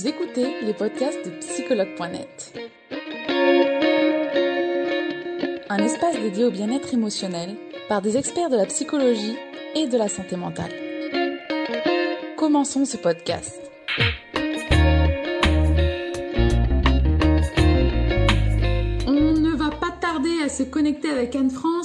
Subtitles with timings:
[0.00, 2.58] Vous écoutez les podcasts de psychologue.net.
[5.68, 7.54] Un espace dédié au bien-être émotionnel
[7.86, 9.36] par des experts de la psychologie
[9.74, 10.72] et de la santé mentale.
[12.38, 13.60] Commençons ce podcast.
[20.50, 21.79] se connecter avec Anne France.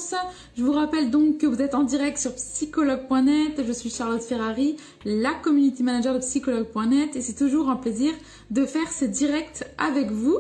[0.55, 3.61] Je vous rappelle donc que vous êtes en direct sur psychologue.net.
[3.67, 8.13] Je suis Charlotte Ferrari, la community manager de psychologue.net et c'est toujours un plaisir
[8.51, 10.37] de faire ce direct avec vous.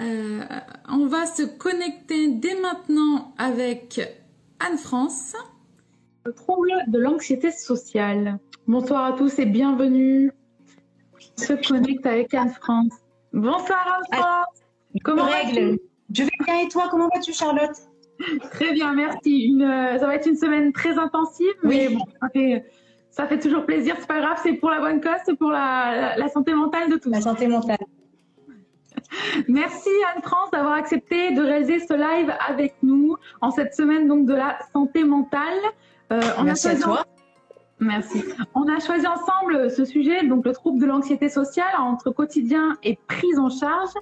[0.00, 0.40] Euh,
[0.88, 4.00] on va se connecter dès maintenant avec
[4.60, 5.36] Anne France.
[6.24, 8.38] Le trouble de l'anxiété sociale.
[8.66, 10.32] Bonsoir à tous et bienvenue.
[11.38, 12.94] On se connecte avec Anne France.
[13.34, 14.62] Bonsoir Anne France.
[15.04, 15.78] Comment vas-tu?
[16.14, 17.91] Je vais bien et toi, comment vas-tu Charlotte?
[18.50, 19.56] Très bien, merci.
[19.60, 22.04] Euh, ça va être une semaine très intensive, mais bon,
[23.10, 23.96] ça fait, toujours plaisir.
[23.98, 27.10] C'est pas grave, c'est pour la bonne cause, c'est pour la, santé mentale de tous.
[27.10, 27.78] La santé mentale.
[29.48, 34.34] Merci Anne-France d'avoir accepté de réaliser ce live avec nous en cette semaine donc de
[34.34, 35.58] la santé mentale.
[36.12, 37.04] Euh, on merci a à toi.
[37.80, 38.22] Merci.
[38.54, 42.98] On a choisi ensemble ce sujet, donc le trouble de l'anxiété sociale entre quotidien et
[43.08, 43.92] prise en charge.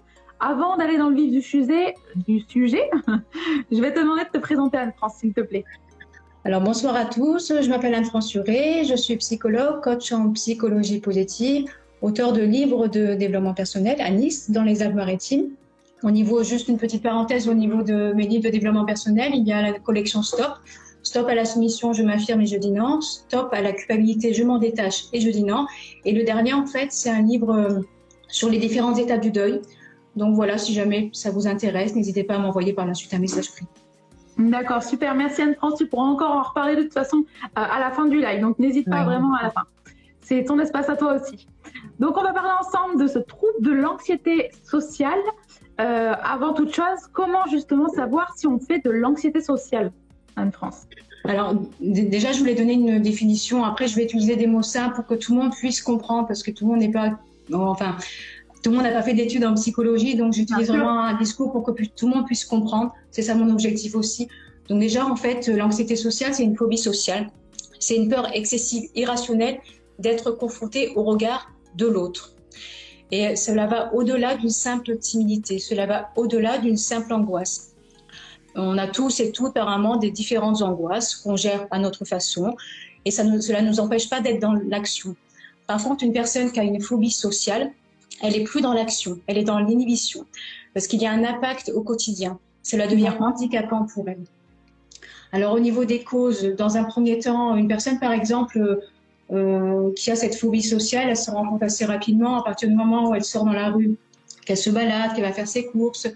[0.41, 1.95] Avant d'aller dans le vif du sujet,
[2.27, 2.91] du sujet
[3.71, 5.65] je vais te demander de te présenter Anne-France, s'il te plaît.
[6.45, 11.67] Alors bonsoir à tous, je m'appelle Anne-France Suré, je suis psychologue, coach en psychologie positive,
[12.01, 15.51] auteur de livres de développement personnel à Nice, dans les Alpes-Maritimes.
[16.03, 19.47] Au niveau, juste une petite parenthèse, au niveau de mes livres de développement personnel, il
[19.47, 20.55] y a la collection Stop.
[21.03, 23.03] Stop à la soumission, je m'affirme et je dis non.
[23.03, 25.67] Stop à la culpabilité, je m'en détache et je dis non.
[26.07, 27.81] Et le dernier, en fait, c'est un livre euh,
[28.29, 29.61] sur les différentes étapes du deuil.
[30.17, 33.19] Donc voilà, si jamais ça vous intéresse, n'hésitez pas à m'envoyer par la suite un
[33.19, 33.67] message pris.
[34.39, 35.15] D'accord, super.
[35.15, 35.75] Merci Anne-France.
[35.77, 38.41] Tu pourras encore en reparler de toute façon euh, à la fin du live.
[38.41, 39.63] Donc n'hésite pas vraiment à la fin.
[40.21, 41.47] C'est ton espace à toi aussi.
[41.99, 45.19] Donc on va parler ensemble de ce trouble de l'anxiété sociale.
[45.81, 49.93] Euh, avant toute chose, comment justement savoir si on fait de l'anxiété sociale,
[50.37, 50.87] Anne-France?
[51.25, 53.65] Alors, déjà, je voulais donner une définition.
[53.65, 56.43] Après, je vais utiliser des mots simples pour que tout le monde puisse comprendre, parce
[56.43, 57.19] que tout le monde n'est pas.
[57.53, 57.97] Enfin,
[58.63, 61.63] tout le monde n'a pas fait d'études en psychologie, donc j'utilise vraiment un discours pour
[61.63, 62.95] que tout le monde puisse comprendre.
[63.11, 64.29] C'est ça mon objectif aussi.
[64.69, 67.29] Donc déjà, en fait, l'anxiété sociale, c'est une phobie sociale.
[67.79, 69.59] C'est une peur excessive, irrationnelle
[69.99, 72.35] d'être confronté au regard de l'autre.
[73.11, 77.75] Et cela va au-delà d'une simple timidité, cela va au-delà d'une simple angoisse.
[78.55, 82.57] On a tous et toutes apparemment des différentes angoisses qu'on gère à notre façon
[83.05, 85.17] et ça cela ne nous empêche pas d'être dans l'action.
[85.67, 87.73] Par contre, une personne qui a une phobie sociale,
[88.23, 90.27] elle est plus dans l'action, elle est dans l'inhibition,
[90.75, 92.39] parce qu'il y a un impact au quotidien.
[92.63, 94.25] Cela devient handicapant pour elle.
[95.33, 98.81] Alors au niveau des causes, dans un premier temps, une personne par exemple
[99.33, 102.75] euh, qui a cette phobie sociale, elle se rend compte assez rapidement à partir du
[102.75, 103.97] moment où elle sort dans la rue,
[104.45, 106.09] qu'elle se balade, qu'elle va faire ses courses,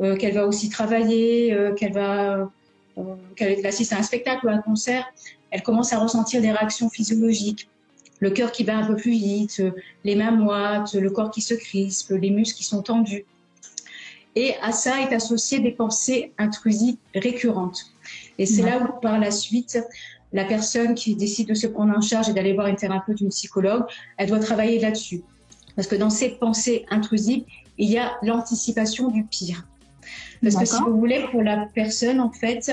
[0.00, 2.50] euh, qu'elle va aussi travailler, euh, qu'elle va
[3.34, 5.06] qu'elle assiste à un spectacle ou à un concert,
[5.50, 7.70] elle commence à ressentir des réactions physiologiques
[8.20, 9.62] le cœur qui bat un peu plus vite,
[10.04, 13.24] les mains moites, le corps qui se crispe, les muscles qui sont tendus.
[14.36, 17.86] Et à ça est associé des pensées intrusives récurrentes.
[18.38, 19.78] Et c'est là où, par la suite,
[20.32, 23.30] la personne qui décide de se prendre en charge et d'aller voir une thérapeute, une
[23.30, 23.84] psychologue,
[24.16, 25.22] elle doit travailler là-dessus.
[25.74, 27.44] Parce que dans ces pensées intrusives,
[27.78, 29.66] il y a l'anticipation du pire.
[30.42, 32.70] Parce que si vous voulez, pour la personne, en fait,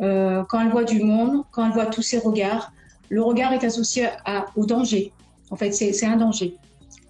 [0.00, 2.72] euh, quand elle voit du monde, quand elle voit tous ces regards,
[3.08, 4.08] le regard est associé
[4.56, 5.12] au danger.
[5.50, 6.56] En fait, c'est un danger.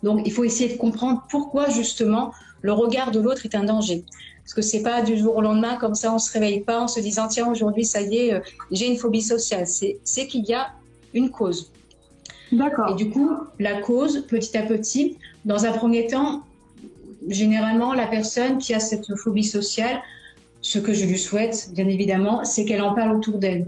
[0.03, 2.33] Donc, il faut essayer de comprendre pourquoi justement
[2.63, 4.05] le regard de l'autre est un danger.
[4.43, 6.89] Parce que c'est pas du jour au lendemain comme ça, on se réveille pas en
[6.89, 8.41] se disant tiens aujourd'hui ça y est, euh,
[8.71, 9.67] j'ai une phobie sociale.
[9.67, 10.69] C'est qu'il y a
[11.15, 11.73] une cause.
[12.53, 12.91] D'accord.
[12.91, 16.43] Et du coup, la cause, petit à petit, dans un premier temps,
[17.29, 20.01] généralement la personne qui a cette phobie sociale,
[20.61, 23.67] ce que je lui souhaite, bien évidemment, c'est qu'elle en parle autour d'elle.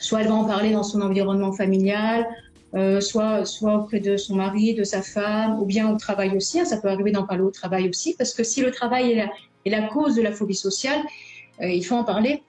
[0.00, 2.26] Soit elle va en parler dans son environnement familial,
[2.74, 6.60] euh, soit, soit auprès de son mari, de sa femme, ou bien au travail aussi.
[6.60, 9.16] Hein, ça peut arriver d'en parler au travail aussi, parce que si le travail est
[9.16, 9.30] la,
[9.64, 11.00] est la cause de la phobie sociale,
[11.62, 12.42] euh, il faut en parler.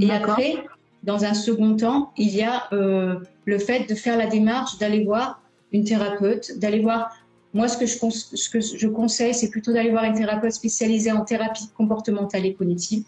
[0.00, 0.64] Et après,
[1.02, 5.04] dans un second temps, il y a euh, le fait de faire la démarche d'aller
[5.04, 5.42] voir
[5.72, 7.10] une thérapeute, d'aller voir.
[7.54, 11.12] Moi, ce que je, ce que je conseille, c'est plutôt d'aller voir une thérapeute spécialisée
[11.12, 13.04] en thérapie comportementale et cognitive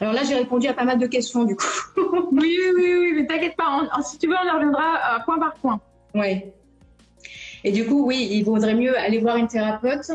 [0.00, 1.66] alors là, j'ai répondu à pas mal de questions du coup.
[2.32, 5.38] oui, oui, oui, oui, mais t'inquiète pas, si tu veux, on y reviendra euh, point
[5.38, 5.80] par point.
[6.14, 6.42] Oui.
[7.64, 10.10] Et du coup, oui, il vaudrait mieux aller voir une thérapeute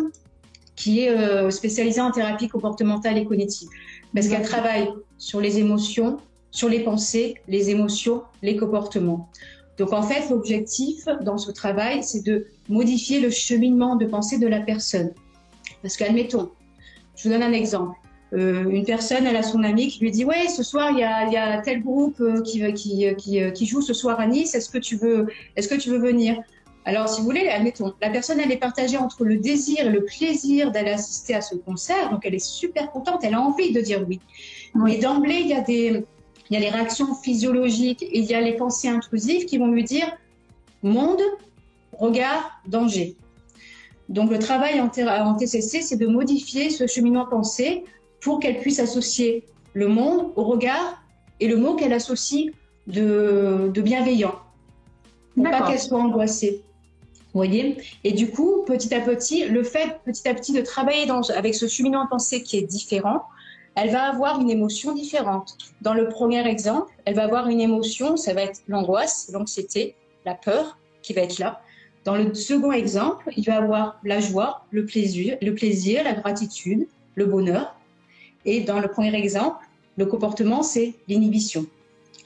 [0.76, 3.70] qui est euh, spécialisée en thérapie comportementale et cognitive,
[4.14, 6.18] parce qu'elle travaille sur les émotions,
[6.50, 9.30] sur les pensées, les émotions, les comportements.
[9.78, 14.48] Donc en fait, l'objectif dans ce travail, c'est de modifier le cheminement de pensée de
[14.48, 15.14] la personne.
[15.82, 16.50] Parce qu'admettons,
[17.16, 17.96] je vous donne un exemple.
[18.34, 21.04] Euh, une personne, elle a son ami qui lui dit Ouais, ce soir, il y
[21.04, 24.28] a, y a, tel groupe euh, qui, qui, qui, euh, qui, joue ce soir à
[24.28, 26.42] Nice, est-ce que, tu veux, est-ce que tu veux venir?
[26.86, 30.06] Alors, si vous voulez, admettons, la personne, elle est partagée entre le désir et le
[30.06, 33.82] plaisir d'aller assister à ce concert, donc elle est super contente, elle a envie de
[33.82, 34.20] dire oui.
[34.76, 36.06] Mais d'emblée, il y a des,
[36.50, 39.68] il y a les réactions physiologiques et il y a les pensées intrusives qui vont
[39.68, 40.16] lui dire
[40.84, 41.22] monde,
[41.98, 43.16] regard, danger.
[44.10, 47.84] Donc le travail en, TCC, c'est de modifier ce cheminement pensée
[48.26, 49.44] pour qu'elle puisse associer
[49.74, 51.00] le monde au regard
[51.40, 52.52] et le mot qu'elle associe
[52.88, 54.34] de, bienveillant.
[55.36, 56.64] Pour pas qu'elle soit angoissée.
[57.12, 57.78] Vous voyez?
[58.04, 61.06] Et du coup, petit à petit, le fait petit à petit de travailler
[61.36, 63.22] avec ce cheminement pensée qui est différent,
[63.76, 65.56] elle va avoir une émotion différente.
[65.82, 69.96] Dans le premier exemple, elle va avoir une émotion, ça va être l'angoisse, l'anxiété,
[70.26, 71.62] la peur qui va être là.
[72.06, 76.88] Dans le second exemple, il va avoir la joie, le plaisir, le plaisir, la gratitude,
[77.14, 77.76] le bonheur.
[78.46, 79.66] Et dans le premier exemple,
[79.98, 81.66] le comportement, c'est l'inhibition.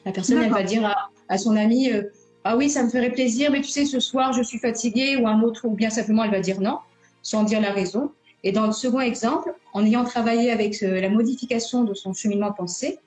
[0.05, 0.93] La personne, elle va dire
[1.27, 2.03] à, son ami, euh,
[2.43, 5.27] ah oui, ça me ferait plaisir, mais tu sais, ce soir, je suis fatiguée, ou
[5.27, 6.79] un autre, ou bien simplement, elle va dire non,
[7.21, 8.11] sans dire la raison.
[8.43, 12.51] Et dans le second exemple, en ayant travaillé avec euh, la modification de son cheminement
[12.53, 12.99] pensée,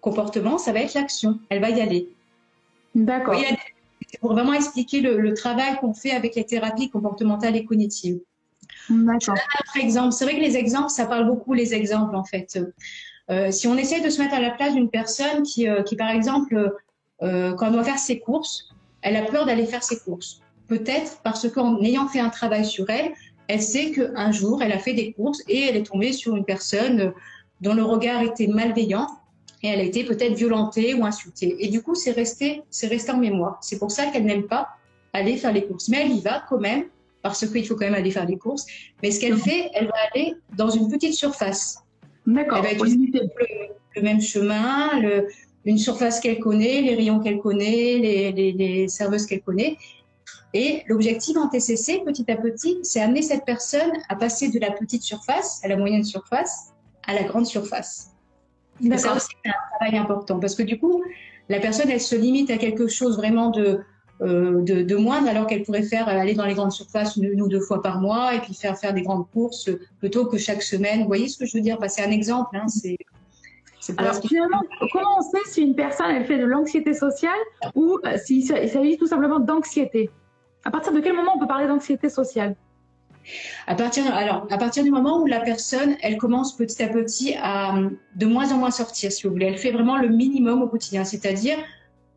[0.00, 1.38] comportement, ça va être l'action.
[1.48, 2.08] Elle va y aller.
[2.94, 3.40] D'accord.
[4.20, 8.20] Pour vraiment expliquer le, travail qu'on fait avec les thérapies comportementales et cognitives.
[8.90, 9.34] D'accord.
[9.74, 10.12] Un exemple.
[10.12, 12.58] C'est vrai que les exemples, ça parle beaucoup les exemples en fait.
[13.30, 15.96] Euh, si on essaie de se mettre à la place d'une personne qui, euh, qui,
[15.96, 16.72] par exemple,
[17.20, 18.68] quand elle doit faire ses courses,
[19.00, 20.42] elle a peur d'aller faire ses courses.
[20.68, 23.12] Peut-être parce qu'en ayant fait un travail sur elle,
[23.48, 26.44] elle sait qu'un jour, elle a fait des courses et elle est tombée sur une
[26.44, 27.12] personne
[27.60, 29.06] dont le regard était malveillant
[29.62, 31.56] et elle a été peut-être violentée ou insultée.
[31.58, 33.58] Et du coup, c'est resté, c'est resté en mémoire.
[33.62, 34.68] C'est pour ça qu'elle n'aime pas
[35.12, 35.88] aller faire les courses.
[35.88, 36.84] Mais elle y va quand même,
[37.24, 38.66] parce qu'il faut quand même aller faire les courses.
[39.02, 41.78] Mais ce qu'elle fait, elle va aller dans une petite surface.
[42.26, 42.58] D'accord.
[42.58, 43.18] Elle va utiliser
[43.96, 45.28] le, même chemin, le,
[45.64, 49.78] une surface qu'elle connaît, les rayons qu'elle connaît, les, les, les serveuses qu'elle connaît.
[50.52, 54.70] Et l'objectif en TCC, petit à petit, c'est amener cette personne à passer de la
[54.70, 56.74] petite surface à la moyenne surface
[57.06, 58.10] à la grande surface.
[58.98, 61.02] Ça aussi, c'est un travail important parce que du coup,
[61.48, 63.80] la personne, elle se limite à quelque chose vraiment de,
[64.24, 67.60] euh, de, moindre alors qu'elle pourrait faire aller dans les grandes surfaces une, ou deux
[67.60, 71.00] fois par mois et puis faire faire des grandes courses plutôt que chaque semaine.
[71.00, 71.78] Vous voyez ce que je veux dire?
[71.88, 72.56] C'est un exemple.
[72.56, 72.96] Hein, c'est
[73.98, 74.62] alors finalement,
[74.92, 77.32] comment on sait si une personne elle fait de l'anxiété sociale
[77.74, 80.10] ou euh, s'il s'agit tout simplement d'anxiété?
[80.64, 82.56] À partir de quel moment on peut parler d'anxiété sociale?
[83.66, 87.34] À partir, alors, à partir du moment où la personne, elle commence petit à petit
[87.42, 87.74] à
[88.16, 89.46] de moins en moins sortir, si vous voulez.
[89.46, 91.56] Elle fait vraiment le minimum au quotidien, c'est-à-dire,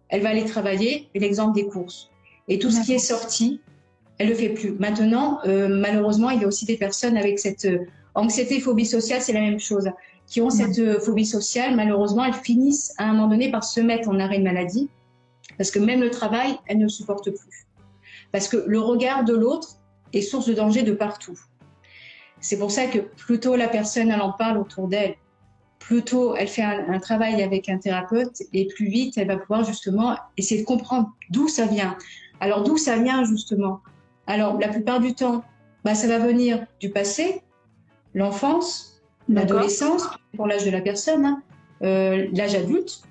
[0.09, 2.09] elle va aller travailler, l'exemple des courses.
[2.48, 3.62] Et tout ce qui est sorti,
[4.18, 4.71] elle le fait plus.
[4.71, 7.85] Maintenant, euh, malheureusement, il y a aussi des personnes avec cette euh,
[8.16, 9.90] anxiété, phobie sociale, c'est la même chose,
[10.26, 11.76] qui ont cette euh, phobie sociale.
[11.76, 14.90] Malheureusement, elles finissent à un moment donné par se mettre en arrêt de maladie,
[15.57, 17.68] parce que même le travail, elles ne supportent plus.
[18.31, 19.78] Parce que le regard de l'autre
[20.14, 21.40] est source de danger de partout.
[22.40, 25.16] C'est pour ça que plus tôt la personne elle en parle autour d'elle,
[25.80, 29.64] plus tôt elle fait un, travail avec un thérapeute et plus vite elle va pouvoir
[29.64, 31.98] justement essayer de comprendre d'où ça vient.
[32.40, 33.81] Alors d'où ça vient justement?
[34.28, 35.44] Alors la plupart du temps,
[35.84, 37.42] bah, ça va venir du passé,
[38.14, 41.42] l'enfance, l'adolescence, pour l'âge de la personne, hein,
[41.84, 43.02] euh, l'âge adulte,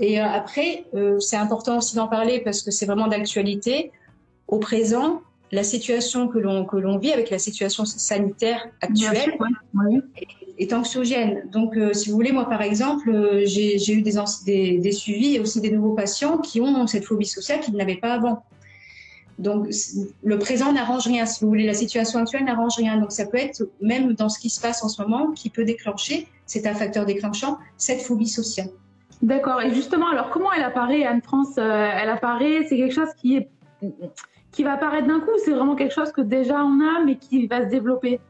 [0.00, 3.92] et euh, après, euh, c'est important aussi d'en parler parce que c'est vraiment d'actualité.
[4.48, 5.22] Au présent,
[5.52, 9.36] la situation que l'on que l'on vit avec la situation sanitaire actuelle
[10.58, 11.48] est, anxiogène.
[11.50, 13.10] Donc, euh, si vous voulez, moi par exemple,
[13.44, 14.14] j'ai eu des,
[14.46, 17.96] des, des, suivis et aussi des nouveaux patients qui ont cette phobie sociale qu'ils n'avaient
[17.96, 18.44] pas avant.
[19.38, 19.68] Donc,
[20.22, 21.26] le présent n'arrange rien.
[21.26, 22.98] Si vous voulez, la situation actuelle n'arrange rien.
[22.98, 25.64] Donc, ça peut être même dans ce qui se passe en ce moment qui peut
[25.64, 28.68] déclencher, c'est un facteur déclenchant, cette phobie sociale.
[29.22, 29.60] D'accord.
[29.62, 31.56] Et justement, alors comment elle apparaît, Anne-France?
[31.58, 33.48] Euh, Elle apparaît, c'est quelque chose qui, est,
[34.54, 37.46] qui va apparaître d'un coup C'est vraiment quelque chose que déjà on a, mais qui
[37.46, 38.20] va se développer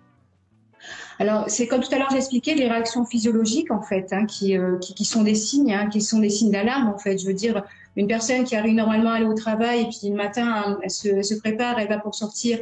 [1.18, 4.76] alors, c'est comme tout à l'heure j'expliquais les réactions physiologiques en fait, hein, qui, euh,
[4.78, 7.16] qui, qui, sont des signes, hein, qui sont des signes d'alarme en fait.
[7.18, 7.62] Je veux dire,
[7.96, 11.38] une personne qui arrive normalement à aller au travail et puis le matin, elle, se,
[11.38, 12.58] prépare, elle va pour sortir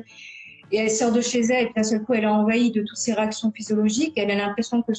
[0.71, 2.97] et elle sort de chez elle et d'un seul coup elle est envahie de toutes
[2.97, 4.12] ces réactions physiologiques.
[4.16, 4.92] Elle a l'impression que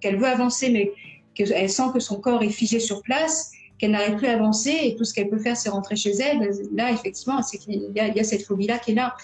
[0.00, 0.92] qu'elle veut avancer mais
[1.34, 4.96] qu'elle sent que son corps est figé sur place, qu'elle n'arrive plus à avancer et
[4.96, 6.50] tout ce qu'elle peut faire, c'est rentrer chez elle.
[6.74, 9.14] Là, effectivement, c'est qu'il y, a cette phobie-là qui est là.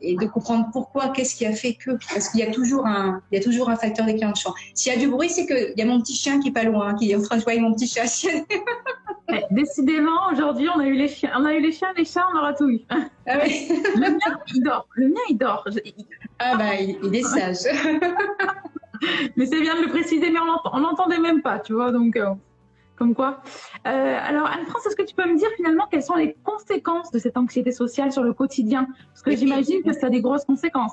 [0.00, 3.22] et de comprendre pourquoi, qu'est-ce qui a fait que, parce qu'il y a toujours un,
[3.30, 4.54] il y a toujours un facteur déclenchant.
[4.74, 6.64] S'il y a du bruit, c'est qu'il y a mon petit chien qui est pas
[6.64, 8.04] loin, qui est en train de jouer mon petit chat.
[9.50, 12.38] décidément, aujourd'hui, on a eu les chiens, on a eu les chiens, les chats, on
[12.38, 12.80] aura tout eu.
[12.88, 14.86] Ah le mien, il dort.
[14.94, 15.64] Le mien, il dort.
[16.38, 17.72] Ah bah, il, est sage.
[19.36, 20.40] mais c'est bien de le préciser, mais
[20.72, 22.16] on l'entendait même pas, tu vois, donc.
[22.16, 22.34] Euh,
[23.00, 23.40] comme quoi.
[23.86, 27.18] Euh, alors, Anne-France, est-ce que tu peux me dire finalement quelles sont les conséquences de
[27.18, 28.86] cette anxiété sociale sur le quotidien?
[29.08, 30.92] Parce que j'imagine que ça a des grosses conséquences.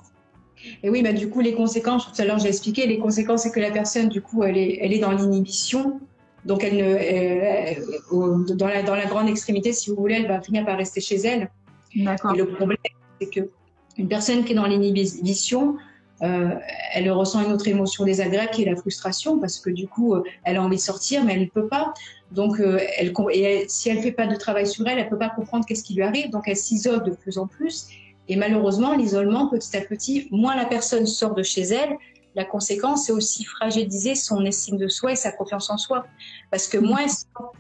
[0.84, 3.52] Et oui, bah, du coup, les conséquences, tout à l'heure j'ai expliqué, les conséquences, c'est
[3.52, 6.00] que la personne, du coup, elle est, elle est dans l'inhibition.
[6.46, 10.66] Donc, elle ne, dans, la, dans la grande extrémité, si vous voulez, elle va finir
[10.66, 11.52] par rester chez elle.
[11.94, 12.34] D'accord.
[12.34, 12.78] Et le problème,
[13.20, 13.50] c'est que
[13.98, 15.76] une personne qui est dans l'inhibition,
[16.24, 16.56] euh,
[16.94, 20.24] elle ressent une autre émotion désagréable qui est la frustration parce que du coup, euh,
[20.44, 21.94] elle a envie de sortir, mais elle ne peut pas.
[22.32, 25.30] Donc, euh, elle, et si elle fait pas de travail sur elle, elle peut pas
[25.30, 26.30] comprendre qu'est-ce qui lui arrive.
[26.32, 27.88] Donc, elle s'isole de plus en plus.
[28.28, 31.98] Et malheureusement, l'isolement, petit à petit, moins la personne sort de chez elle,
[32.36, 36.06] la conséquence, c'est aussi fragiliser son estime de soi et sa confiance en soi.
[36.52, 37.06] Parce que moins,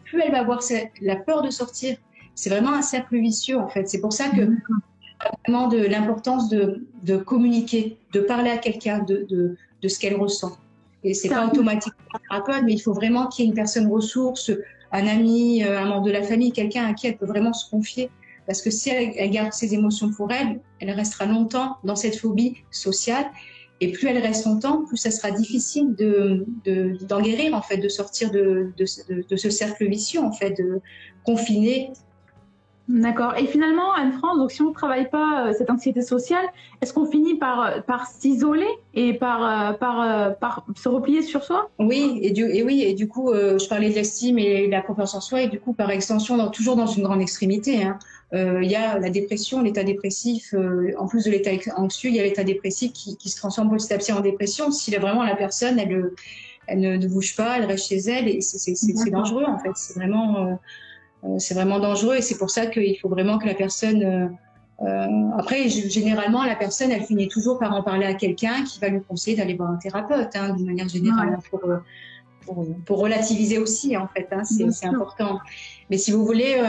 [0.04, 0.60] plus elle va avoir
[1.02, 1.98] la peur de sortir.
[2.36, 3.88] C'est vraiment un cercle vicieux, en fait.
[3.88, 4.42] C'est pour ça que
[5.46, 10.16] vraiment de l'importance de, de, communiquer, de parler à quelqu'un de, de, de, ce qu'elle
[10.16, 10.58] ressent.
[11.04, 13.88] Et c'est pas automatique un thérapeute, mais il faut vraiment qu'il y ait une personne
[13.88, 14.52] ressource,
[14.92, 17.70] un ami, euh, un membre de la famille, quelqu'un à qui elle peut vraiment se
[17.70, 18.10] confier.
[18.46, 22.56] Parce que si elle, garde ses émotions pour elle, elle restera longtemps dans cette phobie
[22.72, 23.26] sociale.
[23.82, 26.46] Et plus elle reste longtemps, plus ça sera difficile de,
[27.06, 28.86] d'en guérir, en fait, de sortir de, de,
[29.30, 30.82] de, ce cercle vicieux, en fait, de
[31.26, 31.92] confiner
[32.88, 33.36] D'accord.
[33.38, 36.46] Et finalement, Anne-France, donc si on ne travaille pas euh, cette anxiété sociale,
[36.82, 41.44] est-ce qu'on finit par, euh, par s'isoler et par, euh, par, par se replier sur
[41.44, 41.70] soi?
[41.79, 44.82] Oui, et, du, et oui, et du coup, je parlais de l'estime et de la
[44.82, 47.84] confiance en soi, et du coup, par extension, dans, toujours dans une grande extrémité.
[47.84, 48.00] Hein.
[48.34, 50.53] Il y a la dépression, l'état dépressif,
[50.98, 53.94] en plus de l'état anxieux, il y a l'état dépressif qui, qui, se transforme petit
[53.94, 54.72] à petit en dépression.
[54.72, 56.12] Si vraiment la personne, elle,
[56.67, 59.72] elle ne bouge pas, elle reste chez elle, et c'est dangereux en fait.
[59.75, 60.53] C'est vraiment euh,
[61.40, 64.28] c'est vraiment dangereux et c'est pour ça qu'il faut vraiment que la personne euh,
[64.84, 68.90] euh, après, généralement, la personne, elle finit toujours par en parler à quelqu'un qui va
[68.90, 71.62] lui conseiller d'aller voir un thérapeute, hein, d'une manière générale, pour,
[72.46, 74.28] pour, pour, relativiser aussi, en fait.
[74.32, 75.40] Hein, c'est important.
[75.90, 76.62] Mais si vous voulez,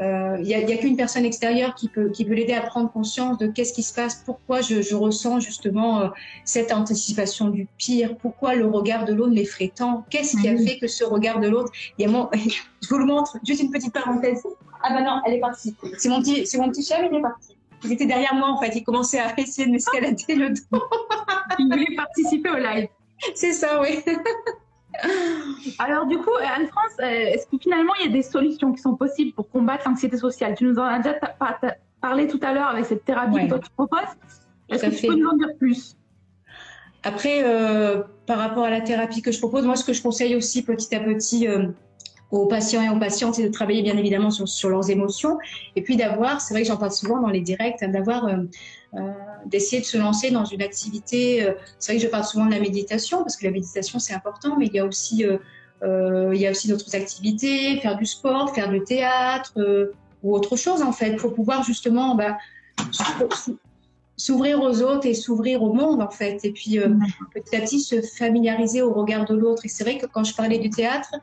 [0.00, 2.90] il euh, n'y a, a qu'une personne extérieure qui peut, qui peut l'aider à prendre
[2.90, 6.08] conscience de qu'est-ce qui se passe, pourquoi je, je ressens justement euh,
[6.44, 10.78] cette anticipation du pire, pourquoi le regard de l'autre m'effraie tant, qu'est-ce qui a fait
[10.78, 13.70] que ce regard de l'autre, il y a mon, je vous le montre, juste une
[13.70, 14.42] petite parenthèse.
[14.82, 15.76] Ah ben non, elle est partie.
[15.98, 17.56] C'est mon petit, c'est mon petit mais il est parti.
[17.84, 20.82] Il était derrière moi en fait, il commençait à essayer de m'escalader le dos.
[21.58, 22.88] il voulait participer au live.
[23.34, 24.02] C'est ça, oui.
[25.78, 28.96] Alors du coup, Anne-France, euh, est-ce que finalement il y a des solutions qui sont
[28.96, 30.54] possibles pour combattre l'anxiété sociale?
[30.56, 31.18] Tu nous en as déjà
[32.00, 34.00] parlé tout à l'heure avec cette thérapie que toi tu proposes.
[34.68, 35.96] Est-ce que tu peux nous en dire plus?
[37.02, 40.36] Après, euh, par rapport à la thérapie que je propose, moi ce que je conseille
[40.36, 41.68] aussi petit à petit euh,
[42.30, 45.38] aux patients et aux patientes, c'est de travailler bien évidemment sur, sur leurs émotions
[45.74, 49.12] et puis d'avoir, c'est vrai que j'en parle souvent dans les directs, hein, d'avoir euh,
[49.46, 51.42] d'essayer de se lancer dans une activité.
[51.42, 54.14] Euh, c'est vrai que je parle souvent de la méditation parce que la méditation c'est
[54.14, 55.38] important, mais il y a aussi euh,
[56.34, 59.54] il y a aussi d'autres activités, faire du sport, faire du théâtre
[60.22, 62.36] ou autre chose en fait, pour pouvoir justement bah,
[64.18, 66.78] s'ouvrir aux autres et s'ouvrir au monde en fait, et puis
[67.32, 69.64] petit à petit se familiariser au regard de l'autre.
[69.64, 71.14] Et c'est vrai que quand je parlais du théâtre,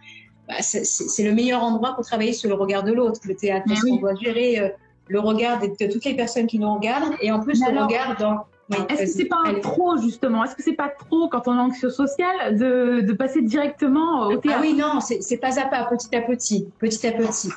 [0.48, 3.82] bah, c'est le meilleur endroit pour travailler sur le regard de l'autre, le théâtre, parce
[3.82, 4.74] qu'on doit gérer
[5.10, 8.46] le regard de, toutes les personnes qui nous regardent et en plus le regard dans.
[8.89, 10.44] Est-ce que c'est pas un trop justement?
[10.44, 14.32] Est-ce que c'est pas trop quand on est anxieux social de, de passer directement au
[14.32, 14.58] ah théâtre?
[14.60, 17.50] Ah oui, non, c'est pas à pas, petit à petit, petit à petit.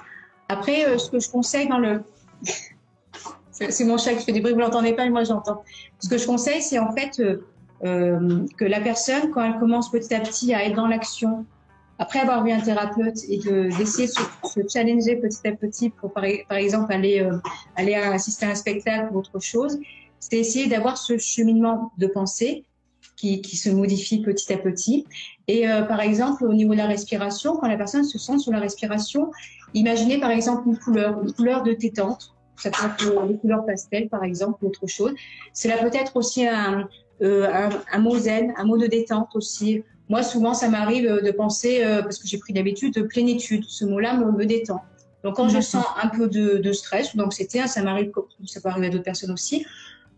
[0.49, 2.03] Après, euh, ce que je conseille dans le.
[3.51, 5.63] c'est mon chat qui fait des bruits, vous l'entendez pas, mais moi j'entends.
[5.99, 7.45] Ce que je conseille, c'est en fait euh,
[7.85, 11.45] euh, que la personne, quand elle commence petit à petit à être dans l'action,
[12.01, 16.25] après avoir vu un thérapeute et d'essayer de, se, challenger petit à petit pour, par,
[16.25, 17.37] exemple, aller, euh,
[17.77, 19.79] aller assister à un spectacle ou autre chose,
[20.19, 22.65] c'est essayer d'avoir ce cheminement de pensée
[23.17, 25.05] qui, qui, se modifie petit à petit.
[25.47, 28.51] Et euh, par exemple, au niveau de la respiration, quand la personne se sent sur
[28.51, 29.31] la respiration,
[29.75, 32.35] imaginez par exemple une couleur, une couleur de détente.
[32.57, 35.13] Ça peut être les couleurs pastel, par exemple, ou autre chose.
[35.53, 36.83] Cela peut être aussi euh,
[37.21, 41.31] un, un mot zen, un mot de détente aussi, moi, souvent, ça m'arrive euh, de
[41.31, 43.65] penser, euh, parce que j'ai pris d'habitude, de plénitude.
[43.69, 44.83] Ce mot-là me, détend.
[45.23, 48.11] Donc, quand je sens un peu de, stress ou d'anxiété, ça m'arrive,
[48.45, 49.65] ça peut arriver à d'autres personnes aussi,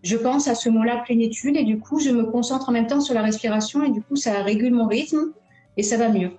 [0.03, 3.01] je pense à ce mot-là plénitude et du coup, je me concentre en même temps
[3.01, 5.33] sur la respiration et du coup, ça régule mon rythme
[5.77, 6.31] et ça va mieux.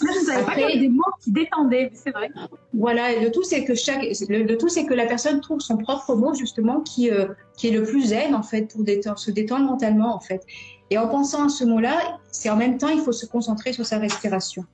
[0.00, 2.28] je ne savais pas qu'il y avait des mots qui détendaient, c'est vrai.
[2.74, 6.14] Voilà, le tout c'est que chaque, le, tout c'est que la personne trouve son propre
[6.14, 8.84] mot justement qui, euh, qui est le plus zen en fait pour
[9.18, 10.44] se détendre mentalement en fait.
[10.90, 13.84] Et en pensant à ce mot-là, c'est en même temps il faut se concentrer sur
[13.84, 14.64] sa respiration.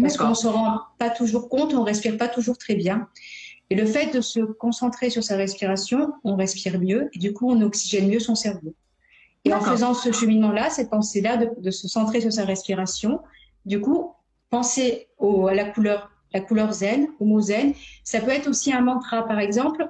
[0.00, 3.08] Parce qu'on ne se rend pas toujours compte, on respire pas toujours très bien.
[3.70, 7.50] Et le fait de se concentrer sur sa respiration, on respire mieux et du coup
[7.50, 8.74] on oxygène mieux son cerveau.
[9.44, 13.20] Et en faisant ce cheminement-là, cette pensée-là de, se centrer sur sa respiration,
[13.64, 14.12] du coup,
[14.50, 17.72] penser à la couleur, la couleur zen, au mot zen,
[18.04, 19.26] ça peut être aussi un mantra.
[19.26, 19.88] Par exemple,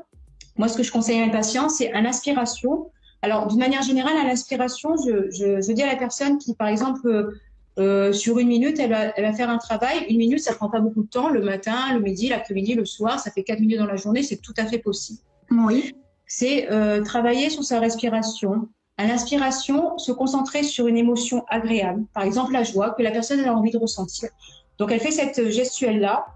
[0.57, 2.91] moi, ce que je conseille à mes patients, c'est à l'inspiration.
[3.23, 7.33] Alors, d'une manière générale, à l'inspiration, je, je, dis à la personne qui, par exemple,
[7.79, 10.05] euh, sur une minute, elle va, elle va, faire un travail.
[10.09, 11.29] Une minute, ça prend pas beaucoup de temps.
[11.29, 14.23] Le matin, le midi, l'après-midi, le soir, ça fait quatre minutes dans la journée.
[14.23, 15.21] C'est tout à fait possible.
[15.51, 15.95] Oui.
[16.27, 22.25] C'est euh, travailler sur sa respiration, à l'inspiration, se concentrer sur une émotion agréable, par
[22.25, 24.29] exemple la joie que la personne a envie de ressentir.
[24.77, 26.27] Donc elle fait cette gestuelle-là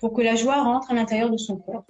[0.00, 1.84] pour que la joie rentre à l'intérieur de son corps.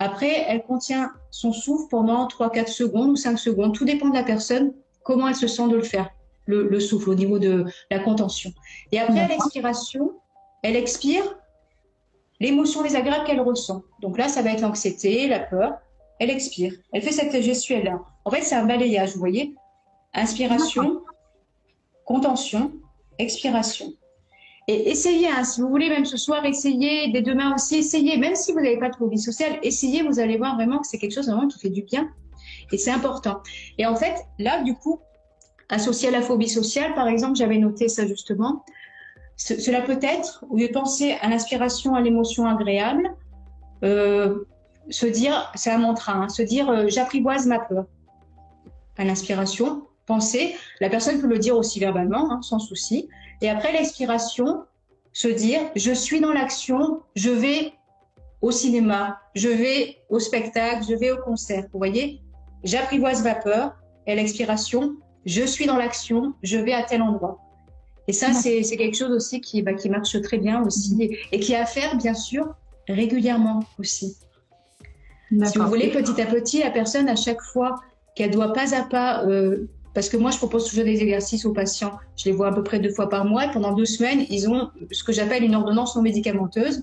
[0.00, 3.74] Après, elle contient son souffle pendant 3-4 secondes ou 5 secondes.
[3.74, 4.72] Tout dépend de la personne,
[5.04, 6.08] comment elle se sent de le faire,
[6.46, 8.50] le, souffle au niveau de la contention.
[8.92, 10.12] Et après, à l'expiration,
[10.62, 11.22] elle expire
[12.40, 13.82] l'émotion désagréable qu'elle ressent.
[14.00, 15.74] Donc là, ça va être l'anxiété, la peur.
[16.18, 16.72] Elle expire.
[16.92, 18.00] Elle fait cette gestuelle-là.
[18.24, 19.54] En fait, c'est un balayage, vous voyez
[20.14, 21.02] Inspiration,
[22.06, 22.72] contention,
[23.18, 23.92] expiration.
[24.70, 28.36] Et essayez, hein, si vous voulez, même ce soir, essayez, dès demain aussi, essayez, même
[28.36, 31.12] si vous n'avez pas de phobie sociale, essayez, vous allez voir vraiment que c'est quelque
[31.12, 32.08] chose vraiment qui fait du bien.
[32.70, 33.40] Et c'est important.
[33.78, 35.00] Et en fait, là, du coup,
[35.70, 38.64] associé à la phobie sociale, par exemple, j'avais noté ça justement,
[39.34, 43.10] cela peut être, au lieu de penser à l'inspiration, à l'émotion agréable,
[43.82, 44.44] euh,
[44.88, 47.86] se dire, c'est un mantra, hein, se dire euh, j'apprivoise ma peur
[48.98, 53.08] à l'inspiration, penser, la personne peut le dire aussi verbalement, hein, sans souci,
[53.40, 54.64] et après l'expiration,
[55.12, 57.72] se dire je suis dans l'action, je vais
[58.40, 61.64] au cinéma, je vais au spectacle, je vais au concert.
[61.72, 62.20] Vous voyez,
[62.64, 63.76] j'apprivoise ma peur,
[64.06, 67.38] et l'expiration, je suis dans l'action, je vais à tel endroit.
[68.08, 71.54] Et ça, c'est quelque chose aussi qui, bah, qui marche très bien aussi, et qui
[71.54, 72.54] a à faire, bien sûr,
[72.88, 74.16] régulièrement aussi.
[75.44, 77.76] Si vous voulez, petit à petit, la personne, à chaque fois
[78.16, 81.52] qu'elle doit pas à pas, euh, parce que moi, je propose toujours des exercices aux
[81.52, 81.92] patients.
[82.16, 83.46] Je les vois à peu près deux fois par mois.
[83.46, 86.82] Et pendant deux semaines, ils ont ce que j'appelle une ordonnance non médicamenteuse.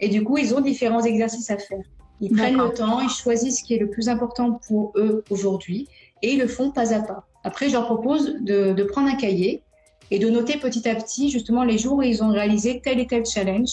[0.00, 1.82] Et du coup, ils ont différents exercices à faire.
[2.20, 5.88] Ils prennent le temps, ils choisissent ce qui est le plus important pour eux aujourd'hui
[6.22, 7.26] et ils le font pas à pas.
[7.42, 9.62] Après, je leur propose de, de prendre un cahier
[10.10, 13.06] et de noter petit à petit justement les jours où ils ont réalisé tel et
[13.06, 13.70] tel challenge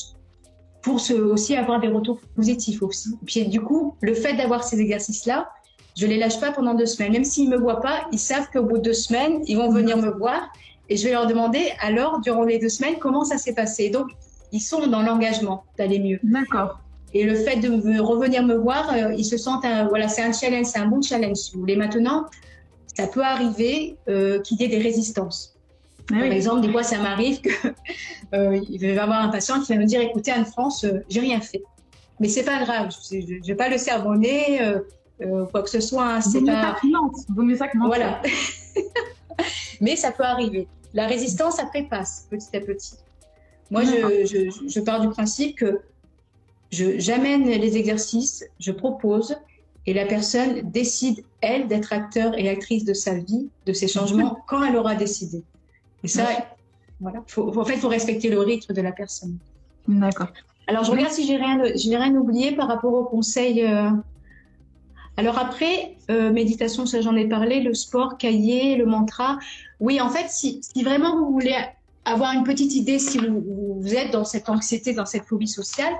[0.81, 3.09] pour aussi avoir des retours positifs aussi.
[3.21, 5.47] Et puis du coup, le fait d'avoir ces exercices-là,
[5.97, 7.11] je les lâche pas pendant deux semaines.
[7.11, 9.97] Même s'ils me voient pas, ils savent qu'au bout de deux semaines, ils vont venir
[9.97, 10.51] me voir
[10.89, 13.89] et je vais leur demander alors durant les deux semaines comment ça s'est passé.
[13.89, 14.07] Donc
[14.51, 16.19] ils sont dans l'engagement d'aller mieux.
[16.23, 16.79] D'accord.
[17.13, 20.65] Et le fait de revenir me voir, euh, ils se sentent voilà c'est un challenge,
[20.65, 21.75] c'est un bon challenge si vous voulez.
[21.75, 22.25] Maintenant,
[22.95, 25.57] ça peut arriver euh, qu'il y ait des résistances.
[26.11, 27.53] Ah Par exemple, des fois, ça m'arrive qu'il
[28.33, 31.63] euh, va y avoir un patient qui va me dire écoutez, Anne-France, j'ai rien fait.
[32.19, 34.59] Mais c'est pas grave, je ne vais pas le sermonner,
[35.21, 36.15] euh, quoi que ce soit.
[36.15, 36.77] Hein, c'est pas.
[37.29, 38.21] Vaut mieux ça que Voilà.
[39.81, 40.67] Mais ça peut arriver.
[40.93, 42.95] La résistance, après, passe petit à petit.
[43.69, 45.81] Moi, je, je, je, pars du principe que
[46.71, 49.37] j'amène les exercices, je propose,
[49.85, 54.39] et la personne décide, elle, d'être acteur et actrice de sa vie, de ses changements,
[54.47, 55.43] quand elle aura décidé.
[56.03, 56.27] Et ça,
[56.99, 57.19] voilà.
[57.37, 59.37] en fait, il faut respecter le rythme de la personne.
[59.87, 60.27] D'accord.
[60.67, 63.65] Alors, je regarde si j'ai rien, rien oublié par rapport au conseil.
[63.65, 63.89] Euh.
[65.17, 69.37] Alors après, euh, méditation, ça j'en ai parlé, le sport, cahier, le mantra.
[69.79, 71.55] Oui, en fait, si, si vraiment vous voulez
[72.05, 73.43] avoir une petite idée, si vous,
[73.79, 75.93] vous, êtes dans cette anxiété, dans cette phobie sociale,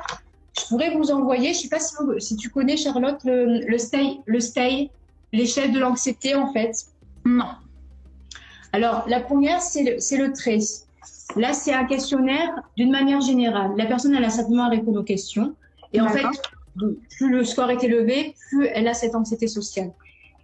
[0.57, 4.17] je pourrais vous envoyer, je sais pas si, si tu connais Charlotte, le, le stay,
[4.25, 4.89] le stay,
[5.33, 6.71] l'échelle de l'anxiété en fait.
[7.25, 7.49] Non.
[8.73, 10.59] Alors, la première, c'est le, le trait.
[11.35, 13.71] Là, c'est un questionnaire d'une manière générale.
[13.77, 15.53] La personne, elle a simplement à répondre aux questions.
[15.93, 16.25] Et en fait,
[16.75, 19.91] plus le score est élevé, plus elle a cette anxiété sociale.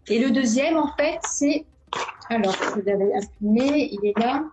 [0.09, 1.65] Et le deuxième, en fait, c'est.
[2.29, 4.43] Alors, vous l'avez imprimé, il est là.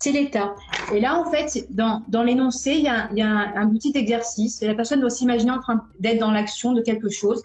[0.00, 0.54] C'est l'état.
[0.92, 3.68] Et là, en fait, dans, dans l'énoncé, il y a, il y a un, un,
[3.70, 4.60] petit exercice.
[4.60, 7.42] La personne doit s'imaginer en train d'être dans l'action de quelque chose.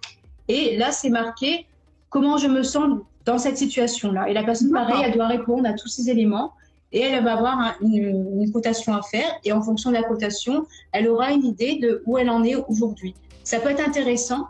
[0.49, 1.67] Et là, c'est marqué
[2.09, 4.29] comment je me sens dans cette situation-là.
[4.29, 6.53] Et la personne, pareil, elle doit répondre à tous ces éléments
[6.91, 9.29] et elle va avoir une, une, cotation à faire.
[9.45, 12.55] Et en fonction de la cotation, elle aura une idée de où elle en est
[12.55, 13.13] aujourd'hui.
[13.43, 14.47] Ça peut être intéressant.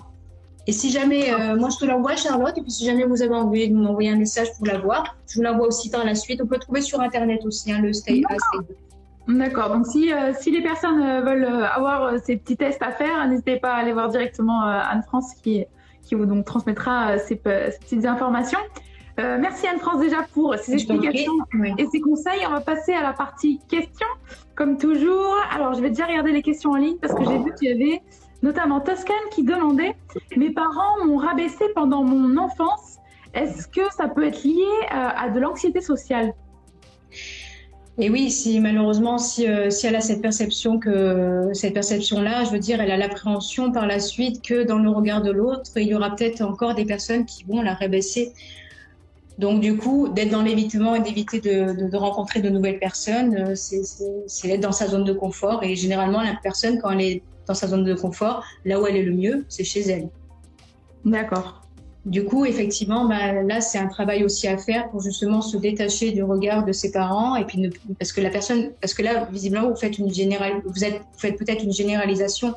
[0.67, 3.33] Et si jamais, euh, moi je te l'envoie Charlotte, et puis si jamais vous avez
[3.33, 6.41] envie de m'envoyer un message pour la voir, je vous l'envoie aussi par la suite.
[6.43, 8.21] On peut trouver sur Internet aussi hein, le Stay,
[9.27, 9.69] D'accord.
[9.69, 13.77] Donc, si, si les personnes veulent avoir ces petits tests à faire, n'hésitez pas à
[13.77, 15.65] aller voir directement Anne-France qui,
[16.03, 18.59] qui vous donc transmettra ces, petites informations.
[19.17, 21.33] merci Anne-France déjà pour ces explications
[21.77, 22.41] et ces conseils.
[22.47, 24.07] On va passer à la partie questions,
[24.55, 25.35] comme toujours.
[25.51, 27.71] Alors, je vais déjà regarder les questions en ligne parce que j'ai vu qu'il y
[27.71, 28.01] avait
[28.41, 29.95] notamment Toscane qui demandait
[30.35, 32.97] Mes parents m'ont rabaissé pendant mon enfance.
[33.33, 36.33] Est-ce que ça peut être lié à, de l'anxiété sociale?
[38.01, 42.51] Et oui, si malheureusement, si, euh, si elle a cette perception que cette perception-là, je
[42.51, 45.87] veux dire, elle a l'appréhension par la suite que dans le regard de l'autre, il
[45.87, 48.31] y aura peut-être encore des personnes qui vont la rabaisser.
[49.37, 53.55] Donc du coup, d'être dans l'évitement et d'éviter de, de, rencontrer de nouvelles personnes, euh,
[53.55, 55.63] c'est être dans sa zone de confort.
[55.63, 58.95] Et généralement, la personne, quand elle est dans sa zone de confort, là où elle
[58.95, 60.07] est le mieux, c'est chez elle.
[61.03, 61.61] D'accord.
[62.05, 66.11] Du coup, effectivement, bah, là, c'est un travail aussi à faire pour justement se détacher
[66.11, 69.27] du regard de ses parents et puis ne, parce que la personne, parce que là,
[69.31, 72.53] visiblement, vous faites une général, vous, êtes, vous faites peut-être une généralisation,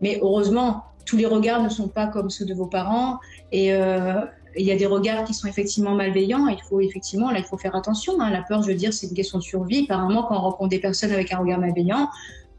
[0.00, 3.18] mais heureusement, tous les regards ne sont pas comme ceux de vos parents
[3.52, 4.22] et euh,
[4.56, 6.48] il y a des regards qui sont effectivement malveillants.
[6.48, 8.20] Il faut effectivement, là, il faut faire attention.
[8.20, 8.30] Hein.
[8.30, 9.84] La peur, je veux dire, c'est une question de survie.
[9.84, 12.08] Apparemment, quand on rencontre des personnes avec un regard malveillant,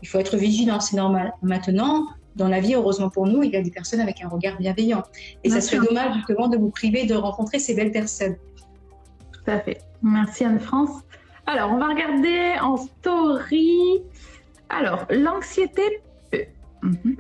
[0.05, 1.33] il faut être vigilant, c'est normal.
[1.41, 4.55] Maintenant, dans la vie, heureusement pour nous, il y a des personnes avec un regard
[4.59, 5.01] bienveillant.
[5.43, 8.35] Et ça serait dommage justement de vous priver de rencontrer ces belles personnes.
[9.31, 9.81] Tout à fait.
[10.03, 10.91] Merci Anne-France.
[11.47, 14.03] Alors, on va regarder en story.
[14.69, 15.81] Alors, l'anxiété
[16.29, 16.45] peut...
[16.83, 17.17] Mhm.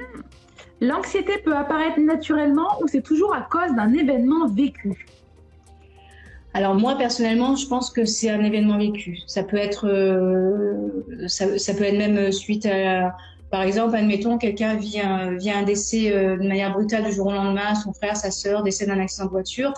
[0.81, 5.07] L'anxiété peut apparaître naturellement ou c'est toujours à cause d'un événement vécu?
[6.55, 9.19] Alors moi personnellement, je pense que c'est un événement vécu.
[9.27, 13.13] Ça peut être, euh, ça, peut être même suite à,
[13.51, 17.33] par exemple, admettons quelqu'un vit un, un décès euh, de manière brutale du jour au
[17.33, 19.73] lendemain, son frère, sa sœur décèdent d'un accident de voiture.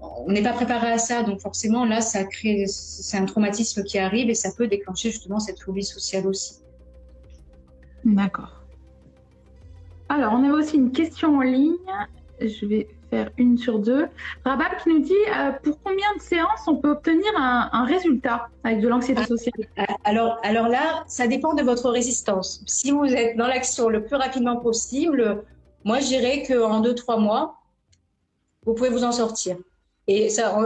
[0.00, 3.98] On n'est pas préparé à ça, donc forcément là, ça crée, c'est un traumatisme qui
[3.98, 6.58] arrive et ça peut déclencher justement cette phobie sociale aussi.
[8.04, 8.62] D'accord.
[10.08, 11.74] Alors, on a aussi une question en ligne.
[12.40, 12.86] Je vais
[13.36, 14.06] une sur deux.
[14.44, 18.80] Rabab qui nous dit euh, pour combien de séances on peut obtenir un, résultat avec
[18.80, 19.66] de l'anxiété ah, sociale?
[20.04, 22.62] alors, alors là, ça dépend de votre résistance.
[22.66, 25.44] Si vous êtes dans l'action le plus rapidement possible,
[25.84, 27.60] moi je dirais qu'en deux, trois mois,
[28.64, 29.56] vous pouvez vous en sortir.
[30.06, 30.58] Et ça,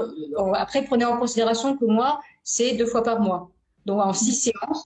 [0.55, 3.51] après, prenez en considération que moi, c'est deux fois par mois.
[3.87, 4.85] Donc en six séances,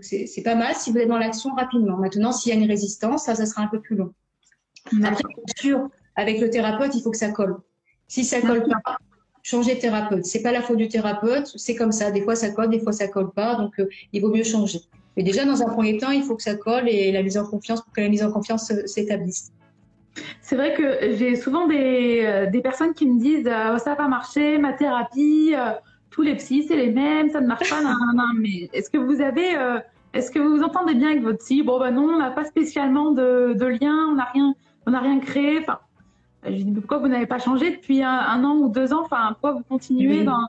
[0.00, 1.96] c'est pas mal si vous êtes dans l'action rapidement.
[1.96, 4.12] Maintenant, s'il y a une résistance, ça, ça sera un peu plus long.
[5.04, 7.56] Après, bien sûr, avec le thérapeute, il faut que ça colle.
[8.08, 8.96] Si ça colle pas,
[9.46, 10.24] changez de thérapeute.
[10.24, 12.10] C'est pas la faute du thérapeute, c'est comme ça.
[12.10, 14.80] Des fois ça colle, des fois ça colle pas, donc euh, il vaut mieux changer.
[15.16, 17.46] Mais déjà dans un premier temps, il faut que ça colle et la mise en
[17.46, 19.52] confiance pour que la mise en confiance s'établisse.
[20.40, 23.96] C'est vrai que j'ai souvent des, euh, des, personnes qui me disent euh, ça va
[23.96, 25.54] pas marcher, ma thérapie,
[26.10, 27.82] tous les psys c'est les mêmes, ça ne marche pas.
[27.82, 29.56] non, non, Mais est-ce que vous avez,
[30.12, 31.62] est-ce que vous vous entendez bien avec votre psy?
[31.62, 34.54] Bon ben non, on n'a pas spécialement de, de lien, on n'a rien,
[34.86, 35.60] on n'a rien créé.
[35.60, 35.78] Enfin,
[36.44, 39.02] je dis pourquoi vous n'avez pas changé depuis un, an ou deux ans?
[39.04, 40.46] Enfin, pourquoi vous continuez dans...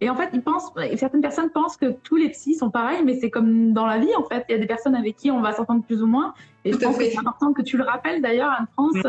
[0.00, 3.18] Et en fait, ils pensent, certaines personnes pensent que tous les psys sont pareils, mais
[3.18, 4.44] c'est comme dans la vie en fait.
[4.48, 6.34] Il y a des personnes avec qui on va s'entendre plus ou moins.
[6.64, 9.02] Et je pense que c'est important que tu le rappelles d'ailleurs, Anne-France,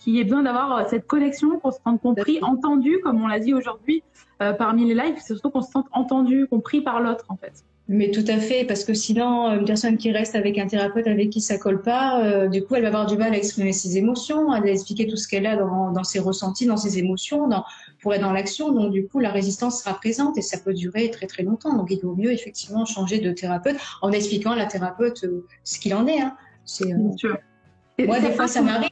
[0.00, 3.26] qu'il y ait besoin d'avoir euh, cette connexion pour se rendre compris, entendu, comme on
[3.26, 4.02] l'a dit aujourd'hui
[4.42, 5.16] euh, parmi les lives.
[5.18, 7.64] C'est surtout qu'on se sente entendu, compris par l'autre en fait.
[7.92, 11.28] Mais tout à fait, parce que sinon, une personne qui reste avec un thérapeute avec
[11.30, 13.98] qui ça colle pas, euh, du coup, elle va avoir du mal à exprimer ses
[13.98, 17.64] émotions, à expliquer tout ce qu'elle a dans, dans, ses ressentis, dans ses émotions, dans,
[18.00, 18.70] pour être dans l'action.
[18.70, 21.76] Donc, du coup, la résistance sera présente et ça peut durer très très longtemps.
[21.76, 25.80] Donc, il vaut mieux effectivement changer de thérapeute en expliquant à la thérapeute euh, ce
[25.80, 26.20] qu'il en est.
[26.20, 26.36] Hein.
[26.64, 28.06] C'est, euh...
[28.06, 28.90] Moi, des fois, ça m'arrive.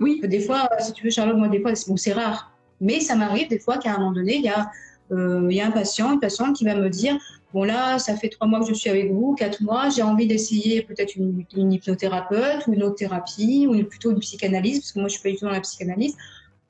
[0.00, 0.22] Oui.
[0.24, 2.50] Des fois, si tu veux, Charlotte, moi, des fois, bon, c'est rare.
[2.80, 4.64] Mais ça m'arrive des fois qu'à un moment donné, il y a, euh,
[5.10, 7.18] il y a un patient, une patiente qui va me dire
[7.52, 10.26] bon là, ça fait trois mois que je suis avec vous, quatre mois, j'ai envie
[10.26, 15.08] d'essayer peut-être une, hypnothérapeute ou une autre thérapie ou plutôt une psychanalyse, parce que moi
[15.08, 16.16] je suis pas du tout dans la psychanalyse.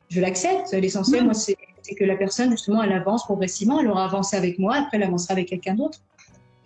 [0.09, 0.73] Je l'accepte.
[0.73, 1.57] L'essentiel, moi, c'est
[1.99, 5.33] que la personne, justement, elle avance progressivement, elle aura avancé avec moi, après elle avancera
[5.33, 6.01] avec quelqu'un d'autre.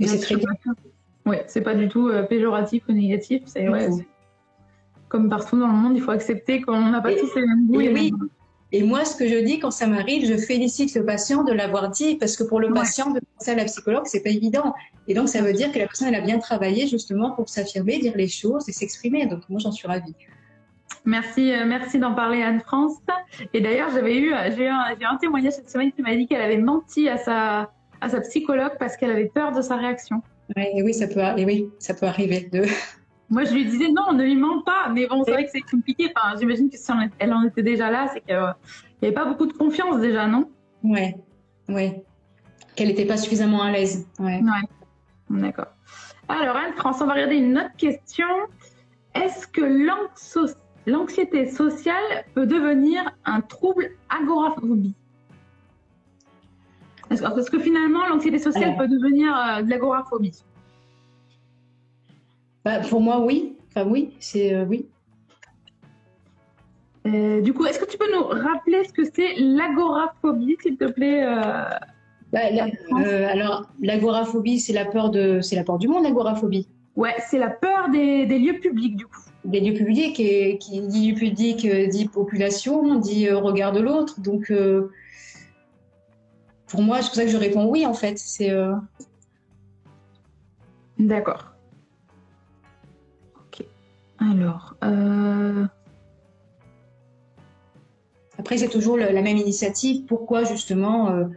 [0.01, 0.49] Et c'est très bien.
[1.27, 3.43] Oui, c'est pas du tout euh, péjoratif ou négatif.
[3.47, 3.67] C'est
[5.09, 7.77] comme partout dans le monde, il faut accepter qu'on n'a pas tous les mêmes goûts.
[7.77, 8.13] oui,
[8.77, 11.89] et moi, ce que je dis quand ça m'arrive, je félicite le patient de l'avoir
[11.89, 14.75] dit, parce que pour le patient, de penser à la psychologue, c'est pas évident.
[15.09, 17.99] Et donc, ça veut dire que la personne, elle a bien travaillé justement pour s'affirmer,
[17.99, 19.25] dire les choses et s'exprimer.
[19.25, 20.15] Donc, moi, j'en suis ravie.
[21.07, 22.99] Merci, euh, merci d'en parler Anne-France.
[23.55, 26.43] Et d'ailleurs, j'avais eu, j'ai eu, un, un, témoignage cette semaine qui m'a dit qu'elle
[26.43, 27.71] avait menti à sa,
[28.03, 30.21] à sa psychologue parce qu'elle avait peur de sa réaction.
[30.55, 32.51] et oui, ça peut, et oui, ça peut arriver.
[32.53, 32.67] De...
[33.29, 34.89] Moi, je lui disais non, ne lui ment pas.
[34.93, 36.13] Mais bon, c'est vrai que c'est compliqué.
[36.15, 39.47] Enfin, j'imagine que si elle en était déjà là, c'est qu'il n'y avait pas beaucoup
[39.47, 40.51] de confiance déjà, non?
[40.85, 41.17] Ouais,
[41.69, 42.05] ouais.
[42.77, 44.07] Qu'elle n'était pas suffisamment à l'aise.
[44.19, 44.41] Ouais.
[45.31, 45.67] D'accord.
[46.29, 48.27] Alors, Anne-France, on va regarder une autre question.
[49.15, 49.63] Est-ce que
[50.87, 54.95] l'anxiété sociale peut devenir un trouble agoraphobie?
[57.11, 60.43] Est-ce que finalement, l'anxiété sociale peut devenir euh, de l'agoraphobie
[62.67, 63.57] bah, Pour moi, oui.
[63.71, 64.87] Enfin, oui, c'est euh, oui.
[67.07, 70.85] Euh, du coup, est-ce que tu peux nous rappeler ce que c'est l'agoraphobie, s'il te
[70.85, 71.25] plaît
[72.33, 72.41] bah,
[73.31, 76.69] Alors, l'agoraphobie, c'est la peur de, c'est la peur du monde, l'agoraphobie.
[76.97, 79.21] Ouais, c'est la peur des, lieux publics, du coup.
[79.45, 83.81] Des lieux publics, et qui dit lieu public euh, dit population, dit euh, regard de
[83.81, 84.21] l'autre.
[84.21, 84.91] Donc, euh,
[86.67, 88.19] pour moi, c'est pour ça que je réponds oui, en fait.
[88.19, 88.51] C'est.
[90.99, 91.56] D'accord.
[94.19, 94.75] Alors.
[98.39, 100.05] Après, c'est toujours la même initiative.
[100.07, 101.29] Pourquoi, justement,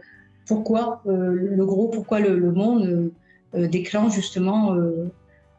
[0.46, 3.10] pourquoi le groupe, pourquoi le monde
[3.54, 4.76] déclenche, justement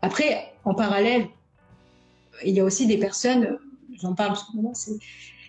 [0.02, 1.28] après, en parallèle,
[2.44, 3.58] il y a aussi des personnes,
[4.02, 4.36] j'en parle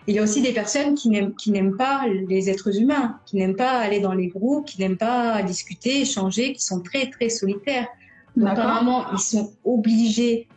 [0.05, 3.37] il y a aussi des personnes qui n'aiment, qui n'aiment pas les êtres humains, qui
[3.37, 7.29] n'aiment pas aller dans les groupes, qui n'aiment pas discuter, échanger, qui sont très, très
[7.29, 7.87] solitaires.
[8.35, 10.47] Donc, apparemment, ils sont obligés,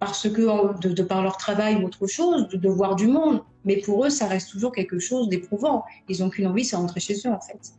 [0.00, 3.42] parce que, de, par leur travail ou autre chose, de, voir du monde.
[3.66, 5.84] Mais pour eux, ça reste toujours quelque chose d'éprouvant.
[6.08, 7.74] Ils n'ont qu'une envie, c'est rentrer chez eux, en fait.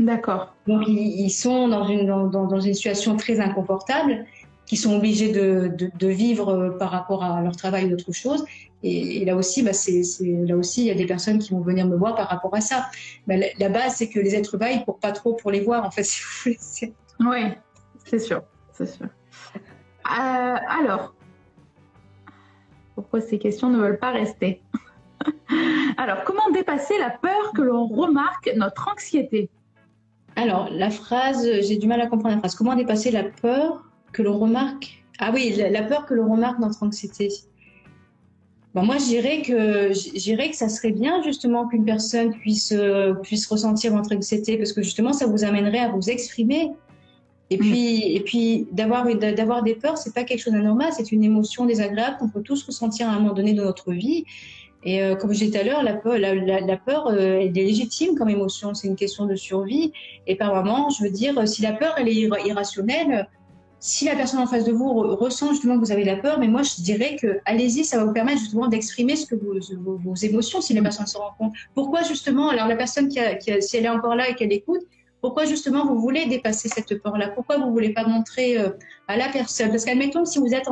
[0.00, 0.52] D'accord.
[0.66, 4.26] Donc, ils, sont dans une, dans, dans une situation très inconfortable
[4.66, 8.44] qui sont obligés de, de, vivre euh, par rapport à leur travail ou autre chose.
[8.82, 11.86] Et, là aussi, bah, c'est, là aussi, il y a des personnes qui vont venir
[11.86, 12.86] me voir par rapport à ça.
[13.26, 15.60] Bah, la, base, c'est que les êtres humains, ils ne courent pas trop pour les
[15.60, 16.94] voir, en fait, si vous voulez.
[17.20, 17.52] Oui,
[18.04, 19.06] c'est sûr, c'est sûr.
[19.06, 21.14] Euh, alors,
[22.94, 24.62] pourquoi ces questions ne veulent pas rester
[25.96, 29.48] Alors, comment dépasser la peur que l'on remarque notre anxiété?
[30.36, 32.54] Alors, la phrase, j'ai du mal à comprendre la phrase.
[32.54, 35.04] Comment dépasser la peur que l'on remarque?
[35.18, 37.28] Ah oui, la, peur que l'on remarque notre anxiété.
[38.74, 43.14] Bon, moi, je dirais que, j'irais que ça serait bien justement qu'une personne puisse, euh,
[43.14, 46.72] puisse ressentir votre anxiété parce que justement, ça vous amènerait à vous exprimer.
[47.50, 51.22] Et puis, et puis d'avoir, d'avoir des peurs, c'est pas quelque chose d'anormal, c'est une
[51.22, 54.24] émotion désagréable qu'on peut tous ressentir à un moment donné de notre vie.
[54.82, 57.56] Et euh, comme je disais tout à l'heure, la peur, la, la, peur euh, elle
[57.58, 59.92] est légitime comme émotion, c'est une question de survie.
[60.26, 63.28] Et par moment, je veux dire, si la peur elle est irrationnelle,
[63.84, 66.48] si la personne en face de vous ressent justement que vous avez la peur, mais
[66.48, 70.14] moi je dirais que allez-y, ça va vous permettre justement d'exprimer ce que vos, vos,
[70.14, 71.52] émotions si la personne se rend compte.
[71.74, 74.80] Pourquoi justement, alors la personne qui, a, si elle est encore là et qu'elle écoute,
[75.24, 77.30] pourquoi justement vous voulez dépasser cette peur-là?
[77.30, 78.68] Pourquoi vous voulez pas montrer euh,
[79.08, 79.70] à la personne?
[79.70, 80.68] Parce qu'admettons si vous êtes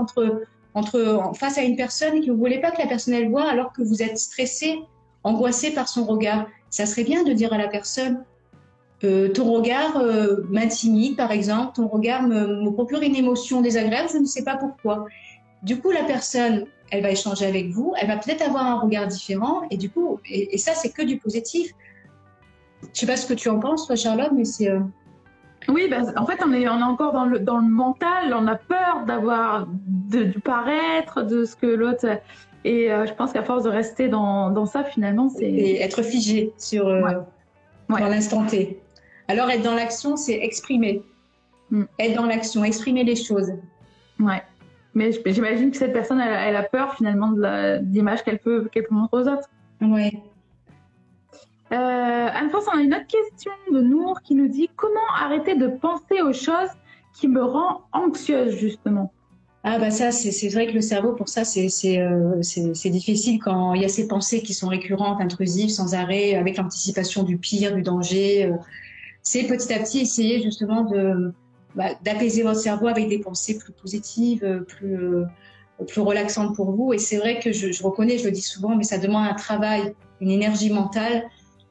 [1.35, 3.73] face à une personne et que vous voulez pas que la personne elle voit alors
[3.73, 4.81] que vous êtes stressé,
[5.25, 8.25] angoissé par son regard, ça serait bien de dire à la personne
[9.05, 14.19] euh, ton regard euh, m'intimide, par exemple, ton regard me, procure une émotion désagréable, je
[14.19, 15.07] ne sais pas pourquoi.
[15.63, 19.07] Du coup, la personne, elle va échanger avec vous, elle va peut-être avoir un regard
[19.07, 21.73] différent, et du coup, et, ça, c'est que du positif.
[22.95, 24.71] Je sais pas ce que tu en penses, toi, Charlotte, mais c'est.
[24.71, 24.81] Euh,
[25.69, 28.47] oui, ben, en fait, on est, on est encore dans le, dans le mental, on
[28.47, 32.07] a peur d'avoir, de, paraître, de ce que l'autre.
[32.65, 35.45] Et je pense qu'à force de rester dans, dans ça, finalement, c'est.
[35.45, 36.87] Et être figé sur.
[37.89, 38.81] Dans l'instant T.
[39.29, 41.03] Alors, être dans l'action, c'est exprimer.
[41.71, 41.85] Hmm.
[41.99, 43.53] Être dans l'action, exprimer les choses.
[44.21, 44.43] Ouais.
[44.95, 48.95] Mais j'imagine que cette personne, elle, a peur finalement de l'image qu'elle peut, qu'elle peut
[48.95, 49.49] montrer aux autres.
[49.81, 50.19] Oui.
[51.73, 55.69] Euh, Anne-France, on a une autre question de Nour qui nous dit comment arrêter de
[55.69, 56.69] penser aux choses
[57.19, 59.13] qui me rendent anxieuse justement?
[59.65, 63.83] Ah bah ça, c'est vrai que le cerveau, pour ça, euh, c'est difficile quand il
[63.83, 67.83] y a ces pensées qui sont récurrentes, intrusives, sans arrêt, avec l'anticipation du pire, du
[67.83, 68.47] danger.
[68.47, 68.57] Euh,
[69.23, 70.85] c'est petit à petit essayer justement
[71.77, 74.97] bah, d'apaiser votre cerveau avec des pensées plus positives, plus
[75.83, 76.93] euh, plus relaxantes pour vous.
[76.93, 79.95] Et c'est vrai que je, reconnais, je le dis souvent, mais ça demande un travail,
[80.21, 81.25] une énergie mentale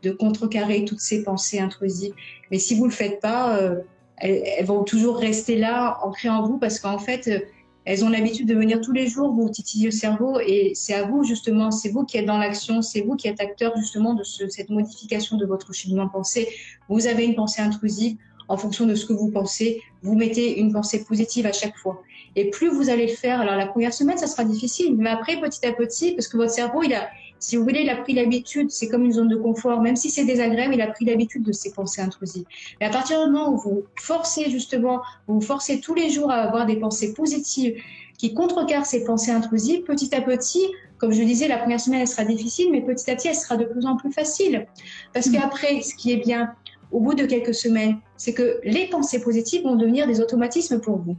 [0.04, 2.14] de contrecarrer toutes ces pensées intrusives.
[2.50, 3.82] Mais si vous le faites pas, euh,
[4.18, 7.40] elles, elles, vont toujours rester là, ancrées en vous, parce qu'en fait, euh,
[7.86, 11.04] elles ont l'habitude de venir tous les jours vous titiller le cerveau et c'est à
[11.04, 14.24] vous justement, c'est vous qui êtes dans l'action, c'est vous qui êtes acteur justement de
[14.24, 16.48] cette modification de votre cheminement de pensée.
[16.90, 20.74] Vous avez une pensée intrusive en fonction de ce que vous pensez, vous mettez une
[20.74, 22.04] pensée positive à chaque fois.
[22.36, 25.40] Et plus vous allez le faire, alors la première semaine, ça sera difficile, mais après,
[25.40, 27.10] petit à petit, parce que votre cerveau, il a,
[27.42, 30.10] si vous voulez, il a pris l'habitude, c'est comme une zone de confort, même si
[30.10, 32.46] c'est désagréable, il a pris l'habitude de ces pensées intrusives.
[32.80, 36.32] Mais à partir du moment où vous forcez justement, vous, vous forcez tous les jours
[36.32, 37.76] à avoir des pensées positives
[38.18, 40.66] qui contrecarrent ces pensées intrusives, petit à petit,
[41.00, 43.58] comme je disais, la première semaine, elle sera difficile, mais petit à petit, elle sera
[43.58, 44.68] de plus en plus facile.
[45.12, 45.32] Parce mmh.
[45.32, 46.54] qu'après, ce qui est bien,
[46.92, 48.00] au bout de quelques semaines.
[48.18, 51.18] C'est que les pensées positives vont devenir des automatismes pour vous.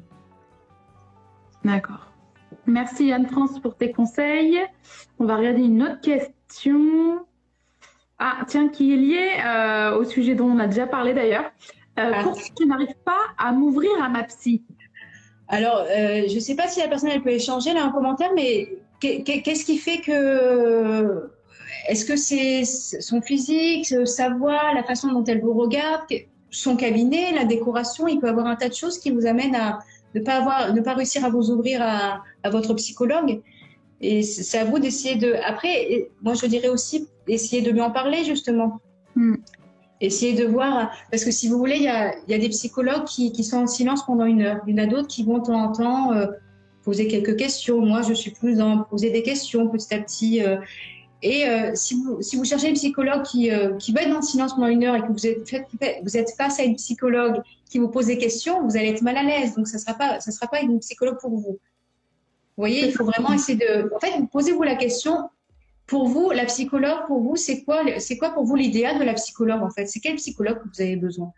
[1.65, 2.12] D'accord.
[2.67, 4.59] Merci Anne-France pour tes conseils.
[5.19, 7.25] On va regarder une autre question.
[8.19, 11.51] Ah, tiens, qui est liée euh, au sujet dont on a déjà parlé d'ailleurs.
[11.99, 12.23] Euh, ah.
[12.23, 14.63] Pourquoi tu n'arrives pas à m'ouvrir à ma psy?
[15.49, 18.31] Alors, euh, je ne sais pas si la personne elle peut échanger là en commentaire,
[18.35, 21.31] mais qu'est-ce qui fait que
[21.89, 26.05] est-ce que c'est son physique, sa voix, la façon dont elle vous regarde,
[26.51, 28.07] son cabinet, la décoration?
[28.07, 29.81] Il peut y avoir un tas de choses qui vous amènent à
[30.15, 33.41] ne pas, avoir, ne pas réussir à vous ouvrir à, votre psychologue.
[34.01, 35.35] Et c'est à vous d'essayer de.
[35.45, 38.81] Après, moi je dirais aussi essayer de lui en parler justement.
[39.15, 39.37] Hmm.
[40.01, 43.05] Essayer de voir, parce que si vous voulez, il y a, y a, des psychologues
[43.05, 44.59] qui, qui, sont en silence pendant une heure.
[44.67, 46.27] Il y en a d'autres qui vont de temps en temps euh,
[46.83, 47.81] poser quelques questions.
[47.81, 50.43] Moi, je suis plus dans poser des questions petit à petit.
[50.43, 50.57] Euh,
[51.23, 54.23] et euh, si, vous, si vous cherchez un psychologue qui, euh, qui va être en
[54.23, 57.79] silence pendant une heure et que vous êtes, vous êtes face à une psychologue qui
[57.79, 59.55] vous pose des questions, vous allez être mal à l'aise.
[59.55, 61.59] Donc, ça ne sera, pas, sera pas une psychologue pour vous.
[61.59, 61.59] Vous
[62.57, 63.91] voyez, il faut vraiment essayer de.
[63.95, 65.17] En fait, posez-vous la question.
[65.87, 69.15] Pour vous, la psychologue, pour vous, c'est quoi, c'est quoi pour vous l'idéal de la
[69.15, 69.87] psychologue en fait?
[69.87, 71.33] C'est quel psychologue que vous avez besoin?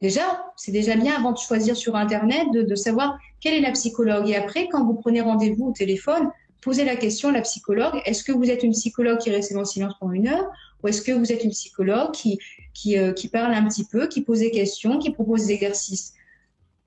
[0.00, 0.22] Déjà,
[0.56, 4.28] c'est déjà bien avant de choisir sur Internet de savoir quelle est la psychologue.
[4.28, 8.24] Et après, quand vous prenez rendez-vous au téléphone, poser la question à la psychologue, est-ce
[8.24, 10.50] que vous êtes une psychologue qui reste en silence pendant une heure
[10.82, 12.38] ou est-ce que vous êtes une psychologue qui,
[12.72, 16.14] qui, euh, qui, parle un petit peu, qui pose des questions, qui propose des exercices?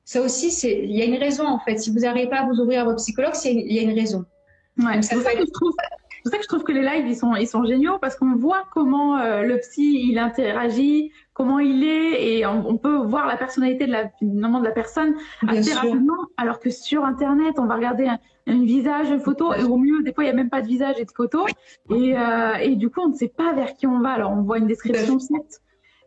[0.05, 1.77] Ça aussi, il y a une raison en fait.
[1.77, 4.25] Si vous n'arrivez pas à vous ouvrir à votre psychologue, il y a une raison.
[4.77, 7.99] Ouais, c'est pour, ça que je trouve que les lives ils sont, ils sont géniaux
[7.99, 12.95] parce qu'on voit comment euh, le psy il interagit, comment il est et on, peut
[12.95, 15.15] voir la personnalité de la, de la personne
[15.47, 16.17] assez rapidement.
[16.37, 20.03] Alors que sur Internet, on va regarder un, un visage, une photo, et au mieux,
[20.03, 21.45] des fois, il n'y a même pas de visage et de photo.
[21.89, 24.11] Et, euh, et, du coup, on ne sait pas vers qui on va.
[24.11, 25.61] Alors, on voit une description certes.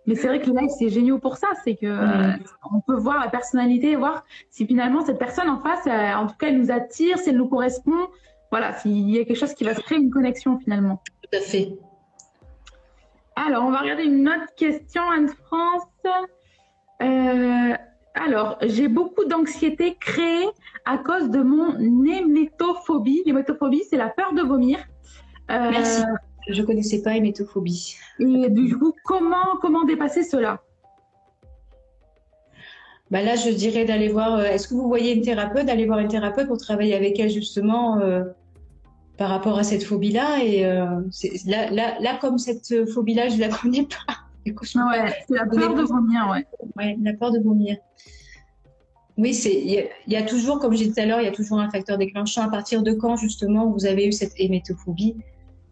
[0.07, 1.49] Mais c'est vrai que le live, c'est génial pour ça.
[1.65, 2.33] C'est que euh,
[2.73, 6.49] on peut voir la personnalité voir si finalement cette personne en face, en tout cas,
[6.49, 8.07] elle nous attire, si elle nous correspond.
[8.53, 11.03] Voilà, s'il y a quelque chose qui va se créer une connexion finalement.
[11.23, 11.77] Tout à fait.
[13.37, 15.83] Alors, on va regarder une autre question, Anne-France.
[17.03, 17.75] Euh,
[18.15, 20.49] alors, j'ai beaucoup d'anxiété créée
[20.87, 23.23] à cause de mon hémétophobie.
[23.27, 24.79] L'hémétophobie, c'est la peur de vomir.
[25.51, 26.03] Euh, Merci.
[26.49, 27.97] Je ne connaissais pas hémétophobie.
[28.21, 30.63] Et du coup, comment, comment dépasser cela?
[33.11, 34.39] Bah là, je dirais d'aller voir.
[34.39, 37.31] Euh, est-ce que vous voyez une thérapeute, d'aller voir une thérapeute pour travailler avec elle
[37.31, 38.25] justement euh,
[39.17, 40.45] par rapport à cette phobie-là.
[40.45, 44.15] Et là, là, là, comme cette phobie-là, je la connais pas.
[44.47, 46.47] ouais, c'est la peur de vomir, ouais.
[46.77, 47.77] Ouais, la peur de vomir.
[49.19, 51.59] Oui, il y, a toujours, comme j'ai dit tout à l'heure, il y a toujours
[51.59, 52.43] un facteur déclenchant.
[52.43, 55.17] À partir de quand, justement, vous avez eu cette hémétophobie?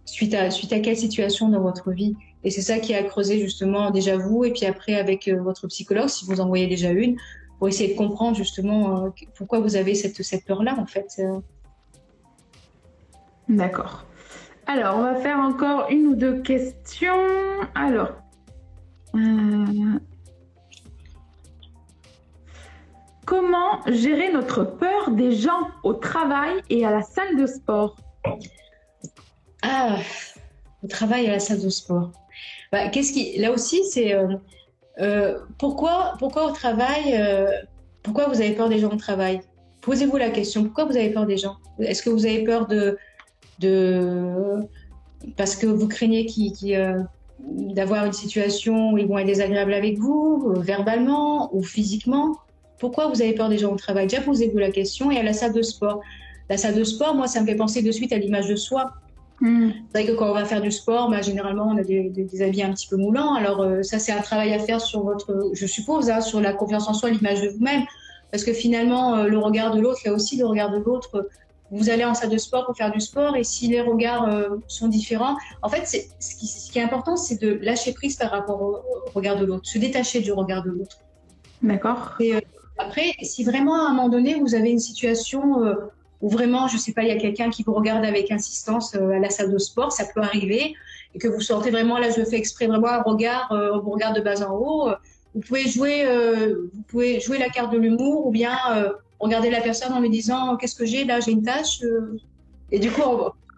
[0.06, 2.14] Suite à, suite à quelle situation dans votre vie?
[2.42, 5.66] Et c'est ça qui a creusé, justement, déjà vous, et puis après, avec euh, votre
[5.68, 7.16] psychologue, si vous en voyez déjà une,
[7.58, 11.06] pour essayer de comprendre, justement, euh, pourquoi vous avez cette, cette peur-là, en fait.
[11.18, 11.40] Euh.
[13.48, 14.04] D'accord.
[14.66, 17.12] Alors, on va faire encore une ou deux questions.
[17.74, 18.12] Alors,
[23.24, 27.96] Comment gérer notre peur des gens au travail et à la salle de sport?
[29.62, 29.96] Ah,
[30.82, 32.12] au travail et à la salle de sport.
[32.70, 34.36] Bah, qu'est-ce qui, là aussi, c'est euh,
[35.00, 37.50] euh, pourquoi, pourquoi au travail, euh,
[38.02, 39.40] pourquoi vous avez peur des gens au travail?
[39.80, 40.64] Posez-vous la question.
[40.64, 41.56] Pourquoi vous avez peur des gens?
[41.78, 42.98] Est-ce que vous avez peur de,
[43.60, 44.56] de
[45.36, 46.26] parce que vous craignez
[47.38, 52.36] d'avoir une situation où ils vont être désagréables avec vous, verbalement ou physiquement
[52.78, 54.06] pourquoi vous avez peur des gens au travail?
[54.06, 55.10] Déjà, posez-vous la question.
[55.10, 56.02] Et à la salle de sport.
[56.50, 58.92] La salle de sport, moi, ça me fait penser de suite à l'image de soi.
[59.40, 59.70] Hmm.
[59.90, 62.62] C'est vrai que quand on va faire du sport, bah, généralement, on a des, habits
[62.62, 63.34] un petit peu moulants.
[63.34, 66.52] Alors, euh, ça, c'est un travail à faire sur votre, je suppose, hein, sur la
[66.52, 67.84] confiance en soi, l'image de vous-même.
[68.30, 70.78] Parce que finalement, euh, le regard de l'autre, il y a aussi le regard de
[70.78, 71.28] l'autre.
[71.74, 74.48] Vous allez en salle de sport pour faire du sport et si les regards euh,
[74.68, 75.86] sont différents, en fait,
[76.20, 78.78] ce qui, ce qui, est important, c'est de lâcher prise par rapport au,
[79.12, 80.98] regard de l'autre, se détacher du regard de l'autre.
[81.62, 82.16] D'accord.
[82.78, 85.74] Après, si vraiment à un moment donné, vous avez une situation euh,
[86.20, 88.94] où vraiment, je ne sais pas, il y a quelqu'un qui vous regarde avec insistance
[88.94, 90.74] euh, à la salle de sport, ça peut arriver,
[91.14, 94.12] et que vous sortez vraiment, là je fais exprès vraiment un regard, euh, vous regard
[94.12, 94.90] de bas en haut,
[95.34, 96.06] vous pouvez jouer,
[96.72, 98.56] vous pouvez jouer la carte de l'humour ou bien
[99.20, 101.80] regarder la personne en lui disant qu'est-ce que j'ai là, j'ai une tâche,
[102.70, 103.02] et du coup,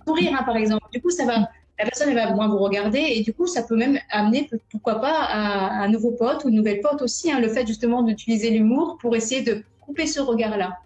[0.06, 0.86] sourire hein, par exemple.
[0.92, 1.48] Du coup, ça va,
[1.78, 4.96] la personne elle va moins vous regarder et du coup ça peut même amener pourquoi
[5.00, 8.50] pas à, un nouveau pote ou une nouvelle pote aussi hein, le fait justement d'utiliser
[8.50, 10.78] l'humour pour essayer de couper ce regard là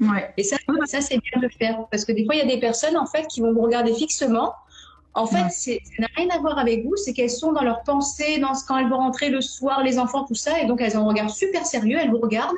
[0.00, 0.32] ouais.
[0.36, 0.56] et ça
[0.86, 2.96] ça c'est bien de le faire parce que des fois il y a des personnes
[2.96, 4.52] en fait qui vont vous regarder fixement.
[5.12, 8.38] En fait, ça n'a rien à voir avec vous, c'est qu'elles sont dans leur pensée,
[8.38, 10.96] dans ce, quand elles vont rentrer le soir, les enfants, tout ça, et donc elles
[10.96, 12.54] ont un regard super sérieux, elles vous regardent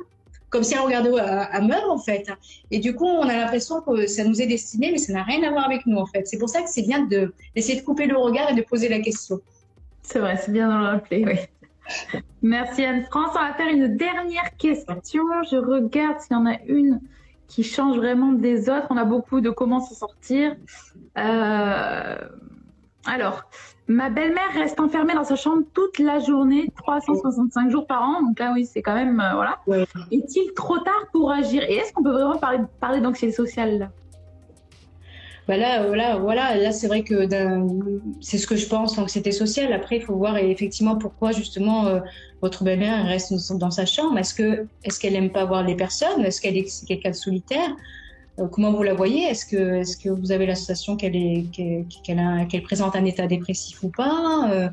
[0.52, 2.30] comme si elles regardaient à, à meurtre, en fait.
[2.70, 5.42] Et du coup, on a l'impression que ça nous est destiné, mais ça n'a rien
[5.42, 6.28] à voir avec nous, en fait.
[6.28, 7.08] C'est pour ça que c'est bien
[7.54, 9.40] d'essayer de, couper le regard et de poser la question.
[10.02, 11.38] C'est vrai, c'est bien de le rappeler, oui.
[12.42, 13.30] Merci Anne-France.
[13.34, 15.00] On va faire une dernière question.
[15.04, 17.00] Je regarde s'il y en a une
[17.48, 18.86] qui change vraiment des autres.
[18.90, 20.54] On a beaucoup de comment s'en sortir.
[21.18, 22.18] Euh,
[23.04, 23.42] alors,
[23.88, 28.22] ma belle-mère reste enfermée dans sa chambre toute la journée, 365 jours par an.
[28.22, 29.58] Donc là, oui, c'est quand même euh, voilà.
[30.10, 31.62] Est-il trop tard pour agir?
[31.68, 33.88] Et est-ce qu'on peut vraiment parler, parler d'anxiété sociale là?
[35.48, 37.28] Bah là, voilà, voilà, là c'est vrai que
[38.20, 39.72] c'est ce que je pense, l'anxiété sociale.
[39.72, 41.98] Après, il faut voir effectivement pourquoi justement euh,
[42.40, 44.16] votre belle-mère reste dans sa chambre.
[44.18, 46.24] Est-ce que est-ce qu'elle aime pas voir les personnes?
[46.24, 47.70] Est-ce qu'elle est quelqu'un de solitaire?
[47.70, 47.76] euh,
[48.50, 49.24] Comment vous la voyez?
[49.24, 51.44] Est-ce que vous avez la sensation qu'elle
[52.64, 54.68] présente un état dépressif ou pas euh,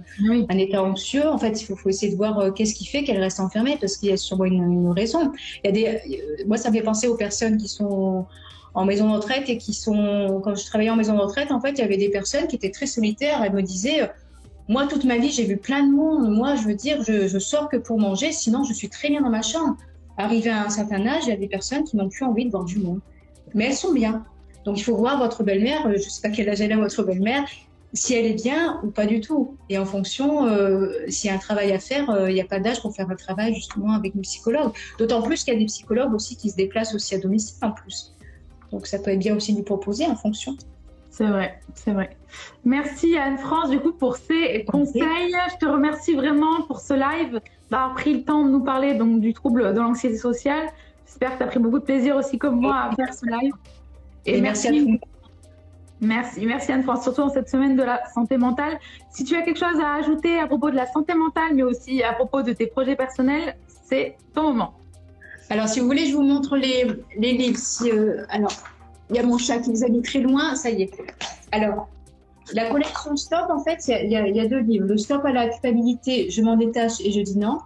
[0.49, 1.27] Un état anxieux?
[1.27, 3.97] En fait, il faut, faut essayer de voir qu'est-ce qui fait qu'elle reste enfermée parce
[3.97, 5.33] qu'il y a sûrement une, une raison.
[5.63, 8.25] Il y a des, moi, ça me fait penser aux personnes qui sont
[8.73, 11.59] en maison de retraite et qui sont, quand je travaillais en maison de retraite, en
[11.59, 13.41] fait, il y avait des personnes qui étaient très solitaires.
[13.43, 14.07] Elles me disaient, euh,
[14.67, 16.29] moi, toute ma vie, j'ai vu plein de monde.
[16.29, 19.21] Moi, je veux dire, je, je, sors que pour manger, sinon je suis très bien
[19.21, 19.75] dans ma chambre.
[20.17, 22.51] Arrivé à un certain âge, il y a des personnes qui n'ont plus envie de
[22.51, 22.99] voir du monde.
[23.53, 24.25] Mais elles sont bien.
[24.65, 26.77] Donc, il faut voir votre belle-mère, euh, je ne sais pas quel âge elle a,
[26.77, 27.45] votre belle-mère,
[27.93, 29.55] si elle est bien ou pas du tout.
[29.69, 32.45] Et en fonction, euh, s'il y a un travail à faire, euh, il n'y a
[32.45, 34.71] pas d'âge pour faire un travail justement avec une psychologue.
[34.97, 37.71] D'autant plus qu'il y a des psychologues aussi qui se déplacent aussi à domicile en
[37.71, 38.15] plus.
[38.71, 40.55] Donc ça peut être bien aussi de lui proposer en fonction.
[41.09, 42.15] C'est vrai, c'est vrai.
[42.63, 45.03] Merci Anne-France du coup pour ces conseils.
[45.51, 47.41] Je te remercie vraiment pour ce live,
[47.71, 50.67] d'avoir pris le temps de nous parler donc du trouble de l'anxiété sociale.
[51.21, 53.51] J'espère que tu as pris beaucoup de plaisir aussi comme moi à faire ce live.
[54.25, 54.97] Et, merci, à vous.
[55.99, 58.79] Merci, merci Anne-France, surtout en cette semaine de la santé mentale.
[59.11, 62.03] Si tu as quelque chose à ajouter à propos de la santé mentale, mais aussi
[62.03, 64.75] à propos de tes projets personnels, c'est ton moment.
[65.49, 67.59] Alors, si vous voulez, je vous montre les, les livres.
[67.83, 68.53] Euh, alors,
[69.09, 70.91] il y a mon chat qui nous a mis très loin, ça y est.
[71.51, 71.89] Alors,
[72.53, 74.85] la collection Stop, en fait, il y, a, deux livres.
[74.85, 77.59] Le Stop à la culpabilité, je m'en détache et je dis non.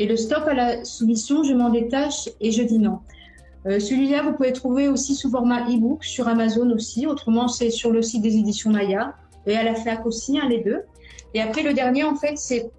[0.00, 3.00] Et le Stop à la soumission, je m'en détache et je dis non.
[3.66, 7.06] Euh, celui-là, vous pouvez trouver aussi sous format e-book sur Amazon aussi.
[7.06, 9.14] Autrement, c'est sur le site des éditions Maya
[9.46, 10.80] et à la FNAC aussi, hein, les deux.
[11.34, 12.70] Et après, le dernier, en fait, c'est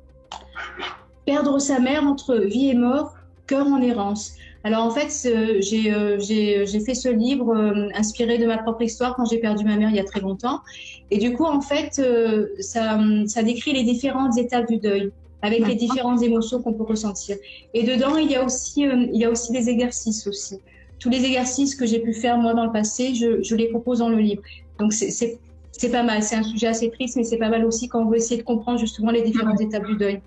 [1.27, 3.13] Perdre sa mère entre vie et mort,
[3.45, 4.33] cœur en errance.
[4.63, 9.25] Alors en fait, euh, j'ai fait ce livre euh, inspiré de ma propre histoire quand
[9.25, 10.61] j'ai perdu ma mère il y a très longtemps.
[11.11, 12.01] Et du coup, en fait,
[12.59, 15.11] ça décrit les différentes étapes du deuil
[15.41, 17.37] avec les différentes émotions qu'on peut ressentir.
[17.73, 20.59] Et dedans, il y a aussi, il y a aussi des exercices aussi.
[20.99, 23.99] Tous les exercices que j'ai pu faire moi dans le passé, je, je les propose
[23.99, 24.43] dans le livre.
[24.79, 25.39] Donc c'est
[25.91, 26.21] pas mal.
[26.21, 28.45] C'est un sujet assez triste, mais c'est pas mal aussi quand on veut essayer de
[28.45, 30.21] comprendre justement les différentes étapes du deuil.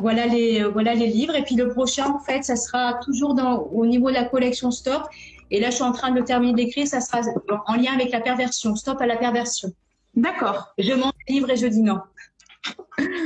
[0.00, 1.34] Voilà les, euh, voilà les livres.
[1.34, 4.70] Et puis le prochain, en fait, ça sera toujours dans, au niveau de la collection
[4.70, 5.02] Stop.
[5.50, 6.86] Et là, je suis en train de le terminer d'écrire.
[6.86, 7.20] Ça sera
[7.66, 8.74] en lien avec la perversion.
[8.76, 9.72] Stop à la perversion.
[10.14, 10.74] D'accord.
[10.78, 11.98] Je monte le livre et je dis non.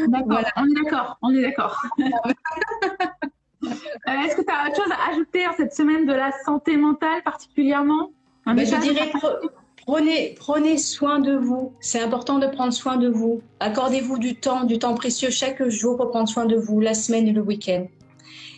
[0.09, 0.41] D'accord.
[0.57, 1.19] On est d'accord.
[1.23, 1.83] On est d'accord.
[3.65, 6.77] Euh, est-ce que tu as autre chose à ajouter en cette semaine de la santé
[6.77, 8.13] mentale particulièrement?
[8.47, 9.11] Bah, Je dirais
[9.85, 11.73] Prenez, prenez soin de vous.
[11.81, 13.41] C'est important de prendre soin de vous.
[13.59, 17.27] Accordez-vous du temps, du temps précieux chaque jour pour prendre soin de vous, la semaine
[17.27, 17.87] et le week-end.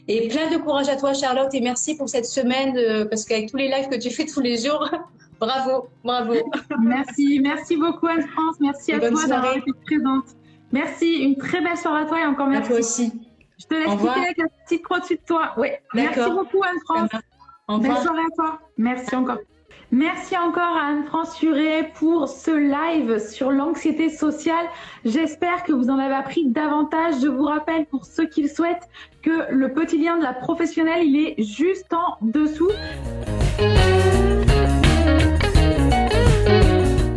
[0.08, 3.48] Et plein de courage à toi, Charlotte, et merci pour cette semaine, euh, parce qu'avec
[3.48, 4.90] tous les lives que tu fais tous les jours,
[5.40, 6.34] bravo, bravo.
[6.82, 8.56] Merci, merci beaucoup, Anne-France.
[8.58, 10.24] Merci à toi d'avoir été présente.
[10.72, 12.64] Merci, une très belle soirée à toi et encore merci.
[12.64, 13.12] À toi aussi.
[13.58, 15.54] Je te laisse quitter avec la petite croix dessus de toi.
[15.94, 17.10] Merci beaucoup, Anne-France.
[17.80, 18.60] Belle soirée à toi.
[18.78, 19.38] Merci encore.
[19.92, 24.66] Merci encore à Anne-France Furet pour ce live sur l'anxiété sociale.
[25.04, 27.14] J'espère que vous en avez appris davantage.
[27.20, 28.88] Je vous rappelle pour ceux qui le souhaitent
[29.22, 32.70] que le petit lien de la professionnelle, il est juste en dessous.